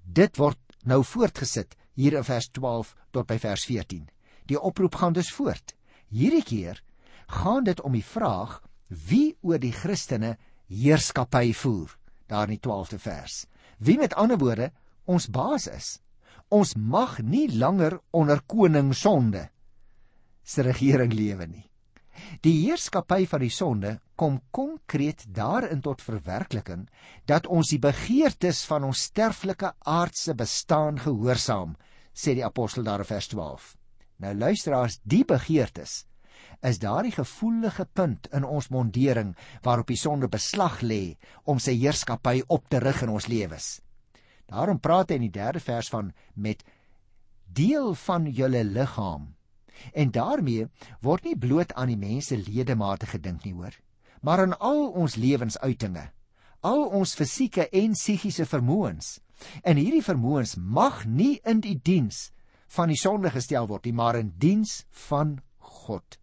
Dit 0.04 0.38
word 0.40 0.60
nou 0.86 1.02
voortgesit 1.04 1.76
hier 1.96 2.16
in 2.20 2.28
vers 2.28 2.48
12 2.52 2.94
tot 3.16 3.28
by 3.28 3.40
vers 3.42 3.66
14. 3.68 4.06
Die 4.46 4.60
oproep 4.60 4.96
gaan 5.02 5.16
dus 5.16 5.32
voort. 5.34 5.74
Hierdie 6.12 6.44
keer 6.44 6.82
gaan 7.42 7.66
dit 7.66 7.82
om 7.82 7.96
die 7.96 8.06
vraag 8.06 8.60
wie 8.88 9.36
oor 9.42 9.60
die 9.60 9.74
Christene 9.74 10.36
heerskappy 10.72 11.54
voer 11.54 11.98
daar 12.28 12.50
in 12.50 12.58
die 12.58 12.64
12de 12.64 13.00
vers. 13.00 13.46
Wie 13.78 13.98
met 13.98 14.16
ander 14.16 14.38
woorde 14.38 14.72
ons 15.06 15.28
baas 15.30 15.68
is. 15.70 16.00
Ons 16.50 16.76
mag 16.76 17.20
nie 17.22 17.48
langer 17.58 18.00
onder 18.14 18.42
koning 18.46 18.94
sonde 18.96 19.50
se 20.46 20.62
regering 20.62 21.14
lewe 21.14 21.48
nie. 21.50 21.64
Die 22.46 22.54
heerskappy 22.64 23.26
van 23.28 23.42
die 23.44 23.52
sonde 23.52 23.96
kom 24.16 24.38
konkreet 24.56 25.26
daarin 25.36 25.82
tot 25.84 26.04
verwerkliking 26.06 26.86
dat 27.28 27.50
ons 27.52 27.74
die 27.74 27.82
begeertes 27.82 28.62
van 28.70 28.86
ons 28.88 29.08
sterflike 29.10 29.74
aardse 29.82 30.36
bestaan 30.38 31.02
gehoorsaam, 31.02 31.76
sê 32.14 32.38
die 32.38 32.46
apostel 32.46 32.86
daar 32.88 33.04
in 33.04 33.10
vers 33.10 33.28
12. 33.34 33.74
Nou 34.24 34.34
luisteraars, 34.38 35.00
die 35.04 35.26
begeertes 35.28 36.06
is 36.66 36.80
daardie 36.80 37.14
gevoelige 37.16 37.86
punt 37.94 38.30
in 38.34 38.44
ons 38.44 38.70
mondering 38.74 39.36
waarop 39.62 39.88
die 39.88 40.00
sonde 40.00 40.28
beslag 40.32 40.82
lê 40.82 41.18
om 41.44 41.60
sy 41.60 41.76
heerskappy 41.78 42.42
op 42.48 42.70
te 42.70 42.80
rig 42.80 43.02
in 43.06 43.14
ons 43.14 43.28
lewens. 43.32 43.80
Daarom 44.50 44.80
praat 44.80 45.10
hy 45.10 45.20
in 45.20 45.28
die 45.28 45.36
3de 45.36 45.62
vers 45.64 45.90
van 45.90 46.12
met 46.34 46.64
deel 47.46 47.94
van 47.96 48.28
julle 48.30 48.64
liggaam. 48.64 49.34
En 49.94 50.12
daarmee 50.12 50.68
word 51.02 51.26
nie 51.26 51.38
bloot 51.38 51.74
aan 51.74 51.92
die 51.92 52.00
mense 52.00 52.38
ledemate 52.38 53.10
gedink 53.10 53.44
nie 53.46 53.54
hoor, 53.54 53.76
maar 54.22 54.42
aan 54.42 54.56
al 54.60 54.88
ons 54.96 55.18
lewensuitinge, 55.20 56.08
al 56.66 56.86
ons 57.00 57.16
fisieke 57.18 57.68
en 57.70 57.94
psigiese 57.98 58.46
vermoëns. 58.50 59.20
En 59.68 59.78
hierdie 59.78 60.04
vermoëns 60.06 60.56
mag 60.56 61.04
nie 61.06 61.40
in 61.44 61.60
die 61.62 61.76
diens 61.76 62.30
van 62.78 62.90
die 62.90 63.00
sonde 63.00 63.30
gestel 63.34 63.68
word 63.68 63.86
nie, 63.86 63.94
maar 63.94 64.18
in 64.20 64.32
diens 64.40 64.86
van 65.10 65.38
God. 65.60 66.18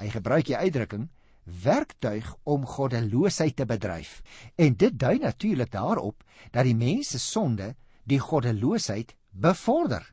Hy 0.00 0.08
gebruik 0.08 0.48
die 0.48 0.56
uitdrukking 0.56 1.08
werktuig 1.44 2.28
om 2.48 2.66
goddeloosheid 2.66 3.56
te 3.56 3.66
bedryf. 3.66 4.20
En 4.56 4.76
dit 4.76 4.98
dui 4.98 5.18
natuurlik 5.18 5.72
daarop 5.72 6.24
dat 6.50 6.64
die 6.64 6.76
mens 6.76 7.12
se 7.12 7.18
sonde 7.18 7.74
die 8.08 8.20
goddeloosheid 8.20 9.14
bevorder. 9.30 10.04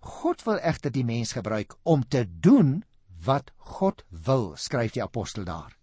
God 0.00 0.42
wil 0.46 0.60
egter 0.62 0.92
die 0.92 1.04
mens 1.04 1.32
gebruik 1.34 1.74
om 1.82 2.04
te 2.08 2.24
doen 2.26 2.84
wat 3.24 3.50
God 3.56 4.04
wil, 4.08 4.54
skryf 4.56 4.94
die 4.94 5.02
apostel 5.02 5.44
daar. 5.44 5.74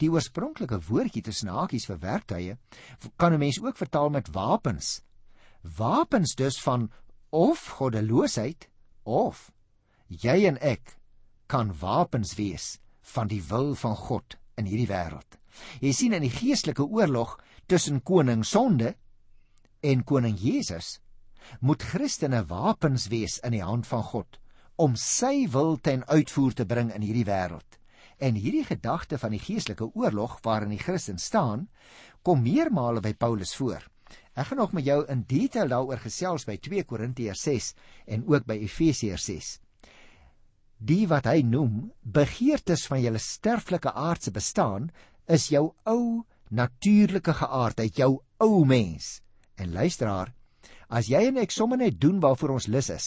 Die 0.00 0.10
oorspronklike 0.10 0.80
woordjie 0.88 1.22
tussen 1.24 1.52
hakies 1.52 1.86
vir 1.88 1.98
werktuie 2.02 2.58
kan 3.16 3.32
'n 3.32 3.38
mens 3.38 3.60
ook 3.60 3.76
vertaal 3.76 4.10
met 4.10 4.28
wapens. 4.32 5.02
Wapens 5.62 6.34
dus 6.34 6.60
van 6.60 6.90
of 7.30 7.66
goddeloosheid 7.78 8.68
of 9.02 9.50
jy 10.08 10.46
en 10.46 10.58
ek 10.60 10.98
kan 11.46 11.72
wapens 11.80 12.34
wees 12.38 12.78
van 13.14 13.28
die 13.28 13.42
wil 13.48 13.74
van 13.74 13.96
God 13.96 14.36
in 14.56 14.68
hierdie 14.68 14.88
wêreld. 14.90 15.38
Jy 15.80 15.92
sien 15.92 16.16
in 16.16 16.24
die 16.24 16.32
geestelike 16.32 16.84
oorlog 16.84 17.36
tussen 17.70 18.02
koning 18.02 18.44
sonde 18.46 18.94
en 19.84 20.04
koning 20.04 20.38
Jesus 20.40 20.98
moet 21.60 21.82
Christene 21.84 22.44
wapens 22.48 23.08
wees 23.12 23.38
in 23.44 23.52
die 23.52 23.64
hand 23.64 23.86
van 23.86 24.02
God 24.02 24.38
om 24.80 24.96
sy 24.98 25.46
wil 25.52 25.76
ten 25.78 26.02
uitvoer 26.08 26.54
te 26.58 26.66
bring 26.66 26.90
in 26.90 27.04
hierdie 27.04 27.26
wêreld. 27.28 27.78
En 28.18 28.34
hierdie 28.34 28.64
gedagte 28.66 29.18
van 29.18 29.34
die 29.34 29.42
geestelike 29.42 29.86
oorlog 29.94 30.40
waarin 30.42 30.72
die 30.74 30.82
Christen 30.82 31.18
staan, 31.18 31.68
kom 32.22 32.42
meermale 32.42 33.02
by 33.04 33.12
Paulus 33.14 33.54
voor. 33.54 33.84
Ek 34.34 34.48
gaan 34.48 34.58
nog 34.58 34.72
met 34.74 34.86
jou 34.86 35.04
in 35.10 35.22
detail 35.30 35.70
daaroor 35.70 36.00
gesels 36.02 36.46
by 36.48 36.56
2 36.58 36.86
Korintiërs 36.90 37.44
6 37.46 37.70
en 38.16 38.26
ook 38.26 38.48
by 38.48 38.56
Efesiërs 38.66 39.28
6. 39.30 39.50
Die 40.84 41.06
wat 41.08 41.26
hy 41.30 41.40
noem 41.48 41.90
begeertes 42.04 42.84
van 42.90 43.00
julle 43.00 43.22
sterflike 43.22 43.92
aardse 43.92 44.34
bestaan 44.34 44.90
is 45.26 45.48
jou 45.48 45.70
ou 45.88 46.24
natuurlike 46.50 47.32
geaardheid, 47.40 47.96
jou 47.96 48.18
ou 48.44 48.64
mens. 48.68 49.20
En 49.56 49.72
luisteraar, 49.72 50.34
As 50.94 51.08
jy 51.10 51.24
en 51.28 51.38
ek 51.42 51.54
sommer 51.54 51.80
net 51.80 51.96
doen 52.02 52.20
waarvoor 52.22 52.52
ons 52.56 52.68
lus 52.70 52.90
is, 52.92 53.06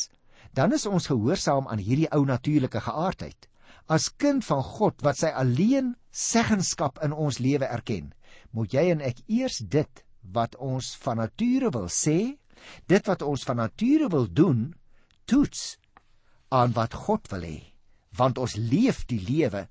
dan 0.58 0.74
is 0.76 0.88
ons 0.90 1.10
gehoorsaam 1.12 1.70
aan 1.72 1.82
hierdie 1.84 2.10
ou 2.16 2.26
natuurlike 2.26 2.82
geaardheid. 2.88 3.48
As 3.88 4.10
kind 4.24 4.44
van 4.44 4.64
God 4.66 5.04
wat 5.06 5.20
sy 5.22 5.30
alleen 5.44 5.94
seggenskap 6.12 7.00
in 7.06 7.14
ons 7.14 7.40
lewe 7.40 7.70
erken, 7.78 8.12
moet 8.52 8.74
jy 8.74 8.88
en 8.92 9.04
ek 9.06 9.22
eers 9.28 9.62
dit 9.78 10.04
wat 10.36 10.58
ons 10.60 10.90
van 11.06 11.22
nature 11.22 11.72
wil 11.78 11.88
sê, 11.94 12.36
dit 12.92 13.08
wat 13.08 13.24
ons 13.24 13.46
van 13.48 13.62
nature 13.62 14.10
wil 14.12 14.28
doen, 14.28 14.74
toets 15.30 15.78
aan 16.50 16.74
wat 16.76 16.94
God 16.94 17.28
wil 17.32 17.44
hê, 17.44 17.58
want 18.18 18.38
ons 18.38 18.56
leef 18.56 19.06
die 19.10 19.22
lewe 19.22 19.68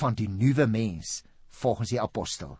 van 0.00 0.14
die 0.14 0.28
nuwe 0.28 0.66
mens 0.66 1.22
volgens 1.60 1.92
die 1.94 2.00
apostel. 2.00 2.58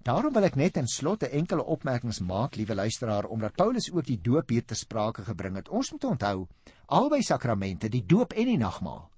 Daarom 0.00 0.32
wil 0.32 0.46
ek 0.48 0.56
net 0.56 0.78
in 0.80 0.86
slotte 0.88 1.28
enkele 1.36 1.64
opmerkings 1.68 2.22
maak, 2.24 2.56
liewe 2.56 2.74
luisteraar, 2.74 3.28
omdat 3.28 3.58
Paulus 3.60 3.90
ook 3.92 4.06
die 4.08 4.20
doop 4.20 4.48
hier 4.48 4.64
te 4.64 4.74
sprake 4.74 5.26
gebring 5.26 5.58
het. 5.60 5.68
Ons 5.68 5.90
moet 5.92 6.06
onthou, 6.14 6.46
albei 6.88 7.20
sakramente, 7.22 7.90
die 7.92 8.06
doop 8.08 8.32
en 8.32 8.48
die 8.48 8.60
nagmaal, 8.60 9.10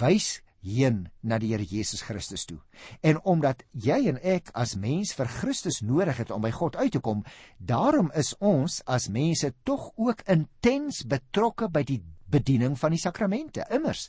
wys 0.00 0.40
heen 0.62 1.04
na 1.22 1.38
die 1.42 1.52
Here 1.52 1.66
Jesus 1.66 2.02
Christus 2.06 2.44
toe. 2.46 2.58
En 3.02 3.20
omdat 3.22 3.62
jy 3.70 3.98
en 4.10 4.18
ek 4.22 4.50
as 4.58 4.74
mens 4.78 5.14
vir 5.18 5.30
Christus 5.38 5.82
nodig 5.86 6.18
het 6.22 6.30
om 6.34 6.42
by 6.42 6.50
God 6.54 6.78
uit 6.78 6.92
te 6.96 7.02
kom, 7.02 7.22
daarom 7.58 8.10
is 8.18 8.34
ons 8.40 8.80
as 8.86 9.10
mense 9.10 9.52
tog 9.66 9.90
ook 9.94 10.22
intens 10.30 11.02
betrokke 11.06 11.70
by 11.70 11.82
die 11.86 12.00
bediening 12.32 12.78
van 12.78 12.94
die 12.94 13.00
sakramente. 13.00 13.66
Immers, 13.70 14.08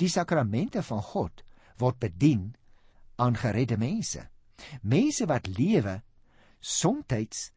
die 0.00 0.10
sakramente 0.12 0.82
van 0.86 1.02
God 1.12 1.42
word 1.80 1.98
bedien 2.02 2.52
aan 3.16 3.36
geredde 3.38 3.78
mense. 3.80 4.28
Mense 4.82 5.26
wat 5.26 5.48
lewe 5.48 6.00
soms 6.60 7.50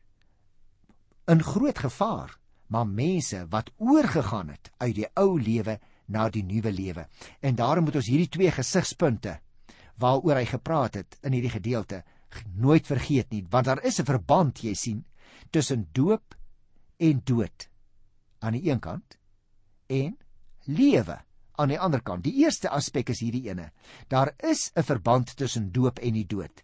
in 1.26 1.42
groot 1.42 1.80
gevaar, 1.80 2.38
maar 2.68 2.88
mense 2.88 3.46
wat 3.50 3.72
oorgegaan 3.78 4.50
het 4.50 4.72
uit 4.78 4.96
die 4.96 5.08
ou 5.18 5.40
lewe 5.42 5.80
na 6.06 6.30
die 6.30 6.44
nuwe 6.44 6.72
lewe. 6.72 7.08
En 7.42 7.56
daarom 7.56 7.86
moet 7.86 7.98
ons 8.02 8.10
hierdie 8.10 8.30
twee 8.30 8.52
gesigspunte 8.52 9.40
waaroor 10.02 10.36
hy 10.42 10.46
gepraat 10.50 10.98
het 11.00 11.18
in 11.24 11.34
hierdie 11.38 11.54
gedeelte 11.54 12.04
nooit 12.60 12.88
vergeet 12.88 13.32
nie, 13.32 13.46
want 13.50 13.66
daar 13.66 13.84
is 13.84 14.00
'n 14.00 14.06
verband, 14.06 14.60
jy 14.60 14.74
sien, 14.74 15.06
tussen 15.52 15.88
doop 15.92 16.36
en 16.98 17.22
dood 17.24 17.70
aan 18.40 18.54
die 18.54 18.70
een 18.70 18.80
kant 18.80 19.18
en 19.88 20.18
lewe 20.66 21.18
aan 21.56 21.72
die 21.72 21.80
ander 21.80 22.02
kant. 22.04 22.24
Die 22.26 22.36
eerste 22.44 22.70
aspek 22.70 23.10
is 23.14 23.22
hierdie 23.24 23.48
ene. 23.50 23.72
Daar 24.08 24.34
is 24.44 24.72
'n 24.76 24.84
verband 24.84 25.36
tussen 25.36 25.72
doop 25.72 26.00
en 26.00 26.14
die 26.14 26.28
dood. 26.28 26.64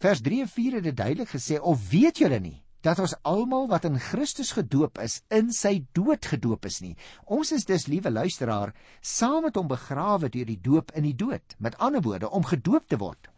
Vers 0.00 0.20
3 0.20 0.40
en 0.40 0.48
4 0.48 0.74
het 0.74 0.84
dit 0.84 0.96
duidelik 0.96 1.28
gesê: 1.28 1.60
"Of 1.60 1.90
weet 1.90 2.18
julle 2.18 2.40
nie 2.40 2.62
dat 2.80 2.98
ons 2.98 3.14
almal 3.22 3.68
wat 3.68 3.84
in 3.84 3.98
Christus 3.98 4.52
gedoop 4.52 4.98
is, 4.98 5.22
in 5.30 5.52
sy 5.52 5.86
dood 5.92 6.26
gedoop 6.26 6.64
is 6.64 6.80
nie? 6.80 6.96
Ons 7.26 7.52
is 7.52 7.64
dus, 7.64 7.86
liewe 7.86 8.10
luisteraar, 8.10 8.74
saam 9.00 9.42
met 9.42 9.56
hom 9.56 9.68
begrawe 9.68 10.28
deur 10.28 10.46
die 10.46 10.60
doop 10.60 10.92
in 10.94 11.02
die 11.02 11.14
dood. 11.14 11.56
Met 11.58 11.78
ander 11.78 12.02
woorde, 12.02 12.30
om 12.30 12.44
gedoop 12.44 12.86
te 12.86 12.96
word 12.96 13.28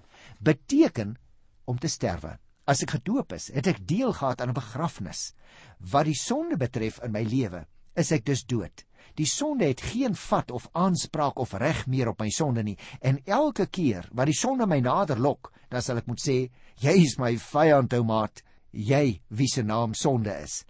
beteken 0.41 1.17
om 1.65 1.79
te 1.79 1.89
sterwe. 1.89 2.39
As 2.65 2.83
ek 2.83 2.97
gedoop 2.99 3.33
is, 3.33 3.51
het 3.55 3.67
ek 3.67 3.83
deel 3.89 4.13
gehad 4.13 4.41
aan 4.41 4.51
'n 4.51 4.61
begrafnis. 4.61 5.35
Wat 5.79 6.05
die 6.05 6.15
sonde 6.15 6.57
betref 6.57 7.01
in 7.03 7.13
my 7.13 7.23
lewe, 7.23 7.67
is 7.97 8.13
ek 8.13 8.25
dus 8.25 8.45
dood. 8.45 8.85
Die 9.19 9.27
sonde 9.27 9.71
het 9.71 9.83
geen 9.93 10.15
vat 10.15 10.51
of 10.51 10.69
aanspraak 10.73 11.39
of 11.39 11.55
reg 11.59 11.87
meer 11.87 12.13
op 12.13 12.21
my 12.21 12.31
sonde 12.35 12.63
nie 12.67 12.77
en 13.01 13.21
elke 13.27 13.67
keer 13.67 14.09
wat 14.13 14.31
die 14.31 14.37
sonde 14.37 14.67
my 14.67 14.81
nader 14.85 15.19
lok, 15.19 15.53
dan 15.71 15.83
sal 15.83 16.01
ek 16.01 16.09
moet 16.11 16.23
sê, 16.23 16.39
jy 16.83 16.97
is 17.05 17.19
my 17.19 17.37
vyand, 17.39 17.95
ou 17.99 18.05
maat, 18.07 18.43
jy 18.71 19.21
wie 19.29 19.49
se 19.51 19.63
naam 19.67 19.95
sonde 19.95 20.35
is. 20.43 20.63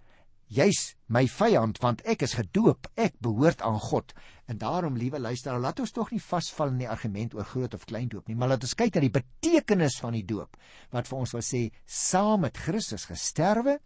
Jy's 0.51 0.97
my 1.07 1.23
vyand 1.31 1.77
want 1.79 2.01
ek 2.11 2.25
is 2.25 2.33
gedoop, 2.35 2.89
ek 2.99 3.13
behoort 3.23 3.61
aan 3.63 3.79
God. 3.79 4.11
En 4.51 4.59
daarom, 4.59 4.97
liewe 4.99 5.19
luisteraar, 5.19 5.61
laat 5.63 5.79
ons 5.79 5.93
tog 5.95 6.11
nie 6.11 6.19
vasval 6.19 6.73
in 6.73 6.81
die 6.81 6.89
argument 6.91 7.37
oor 7.37 7.47
groot 7.47 7.77
of 7.77 7.85
klein 7.87 8.09
doop 8.11 8.27
nie, 8.27 8.35
maar 8.35 8.51
laat 8.51 8.65
ons 8.67 8.75
kyk 8.75 8.97
na 8.97 9.05
die 9.05 9.13
betekenis 9.15 9.95
van 10.03 10.17
die 10.17 10.25
doop 10.27 10.59
wat 10.91 11.07
vir 11.07 11.21
ons 11.21 11.35
wil 11.37 11.45
sê 11.45 11.63
saam 11.87 12.43
met 12.43 12.59
Christus 12.59 13.07
gesterwe 13.07 13.77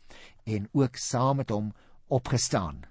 en 0.49 0.65
ook 0.73 0.97
saam 0.97 1.43
met 1.43 1.53
hom 1.53 1.69
opgestaan. 2.09 2.81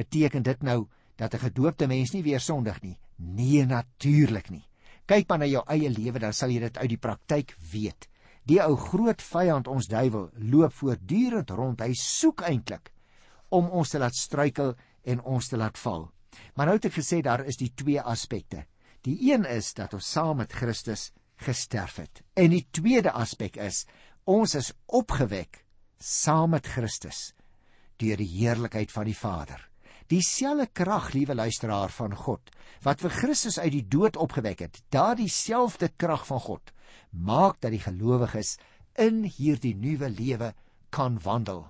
Beteken 0.00 0.42
dit 0.42 0.62
nou 0.62 0.88
dat 1.20 1.34
'n 1.34 1.44
gedoopte 1.44 1.86
mens 1.86 2.10
nie 2.10 2.22
weer 2.22 2.40
sondig 2.40 2.80
nie? 2.82 2.98
Nee, 3.16 3.66
natuurlik 3.66 4.50
nie. 4.50 4.64
Kyk 5.04 5.28
maar 5.28 5.38
na 5.38 5.46
jou 5.46 5.62
eie 5.66 5.90
lewe 5.90 6.18
dan 6.18 6.32
sal 6.32 6.50
jy 6.50 6.60
dit 6.60 6.78
uit 6.78 6.88
die 6.88 6.98
praktyk 6.98 7.56
weet. 7.72 8.08
Die 8.46 8.62
ou 8.62 8.76
groot 8.76 9.22
vyand 9.22 9.68
ons 9.68 9.86
duiwel 9.86 10.30
loop 10.34 10.72
voortdurend 10.72 11.50
rond. 11.50 11.80
Hy 11.80 11.92
soek 11.94 12.40
eintlik 12.40 12.92
om 13.48 13.68
ons 13.68 13.90
te 13.90 13.98
laat 13.98 14.14
struikel 14.14 14.74
en 15.02 15.20
ons 15.20 15.48
te 15.48 15.56
laat 15.56 15.78
val. 15.78 16.10
Maar 16.54 16.66
nou 16.66 16.76
het 16.76 16.84
ek 16.84 16.98
gesê 16.98 17.20
daar 17.20 17.44
is 17.44 17.56
die 17.56 17.72
twee 17.74 18.00
aspekte. 18.00 18.64
Die 19.02 19.32
een 19.32 19.44
is 19.44 19.74
dat 19.74 19.94
ons 19.94 20.10
saam 20.10 20.36
met 20.36 20.52
Christus 20.52 21.12
gesterf 21.36 21.96
het. 21.96 22.22
En 22.34 22.50
die 22.50 22.66
tweede 22.70 23.12
aspek 23.12 23.56
is 23.56 23.86
ons 24.24 24.54
is 24.54 24.72
opgewek 24.86 25.64
saam 25.98 26.50
met 26.50 26.66
Christus 26.66 27.34
deur 27.96 28.16
die 28.16 28.32
heerlikheid 28.38 28.92
van 28.92 29.04
die 29.04 29.16
Vader 29.16 29.69
dieselfde 30.10 30.66
krag, 30.74 31.12
liewe 31.14 31.34
luisteraar 31.38 31.92
van 31.94 32.16
God, 32.18 32.50
wat 32.82 33.02
vir 33.04 33.14
Christus 33.14 33.58
uit 33.60 33.72
die 33.76 33.86
dood 33.86 34.16
opgewek 34.18 34.64
het, 34.66 34.80
daardie 34.90 35.30
selfde 35.30 35.90
krag 35.96 36.26
van 36.26 36.40
God, 36.42 36.72
maak 37.10 37.60
dat 37.62 37.74
die 37.74 37.82
gelowiges 37.82 38.56
in 38.98 39.22
hierdie 39.24 39.76
nuwe 39.78 40.10
lewe 40.10 40.52
kan 40.90 41.18
wandel. 41.22 41.68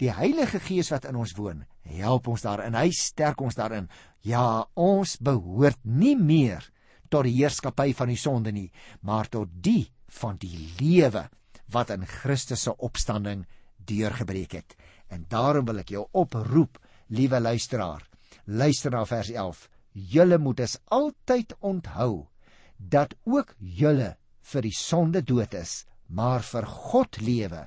Die 0.00 0.12
Heilige 0.12 0.60
Gees 0.62 0.92
wat 0.92 1.08
in 1.08 1.16
ons 1.18 1.34
woon, 1.36 1.64
help 1.88 2.28
ons 2.28 2.44
daarin. 2.44 2.76
Hy 2.76 2.90
sterk 2.94 3.40
ons 3.44 3.56
daarin. 3.58 3.88
Ja, 4.24 4.66
ons 4.76 5.16
behoort 5.24 5.80
nie 5.82 6.16
meer 6.16 6.64
tot 7.08 7.24
die 7.24 7.38
heerskappy 7.38 7.92
van 7.96 8.12
die 8.12 8.20
sonde 8.20 8.52
nie, 8.52 8.68
maar 9.00 9.28
tot 9.32 9.50
die 9.64 9.88
van 10.20 10.36
die 10.40 10.68
lewe 10.80 11.26
wat 11.72 11.92
in 11.92 12.04
Christus 12.08 12.66
se 12.66 12.74
opstanding 12.84 13.44
deurgebreek 13.88 14.58
het. 14.60 14.76
En 15.08 15.24
daarom 15.28 15.68
wil 15.68 15.80
ek 15.82 15.92
jou 15.96 16.04
oproep 16.16 16.78
liewe 17.08 17.40
luisteraar, 17.40 18.04
luister 18.44 18.92
na 18.92 19.04
vers 19.08 19.30
11. 19.30 19.68
Julle 19.92 20.38
moet 20.38 20.60
es 20.60 20.76
altyd 20.94 21.54
onthou 21.64 22.28
dat 22.76 23.14
ook 23.24 23.54
julle 23.58 24.14
vir 24.52 24.64
die 24.64 24.74
sonde 24.74 25.22
dood 25.24 25.54
is, 25.54 25.84
maar 26.06 26.44
vir 26.46 26.66
God 26.68 27.18
lewe, 27.20 27.66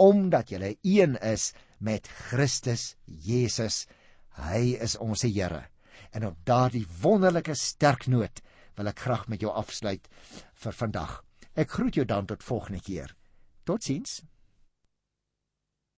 omdat 0.00 0.50
julle 0.52 0.74
een 0.82 1.16
is 1.22 1.52
met 1.78 2.08
Christus 2.30 2.94
Jesus. 3.06 3.86
Hy 4.40 4.76
is 4.80 4.96
ons 4.98 5.22
Here. 5.22 5.66
En 6.12 6.26
op 6.26 6.38
daardie 6.44 6.86
wonderlike 7.02 7.54
sterk 7.54 8.06
noot 8.06 8.42
wil 8.76 8.90
ek 8.90 9.02
graag 9.04 9.28
met 9.28 9.42
jou 9.42 9.52
afsluit 9.52 10.06
vir 10.62 10.76
vandag. 10.76 11.20
Ek 11.54 11.70
groet 11.70 11.98
jou 11.98 12.06
dan 12.06 12.26
tot 12.26 12.44
volgende 12.46 12.80
keer. 12.82 13.14
Totsiens. 13.64 14.20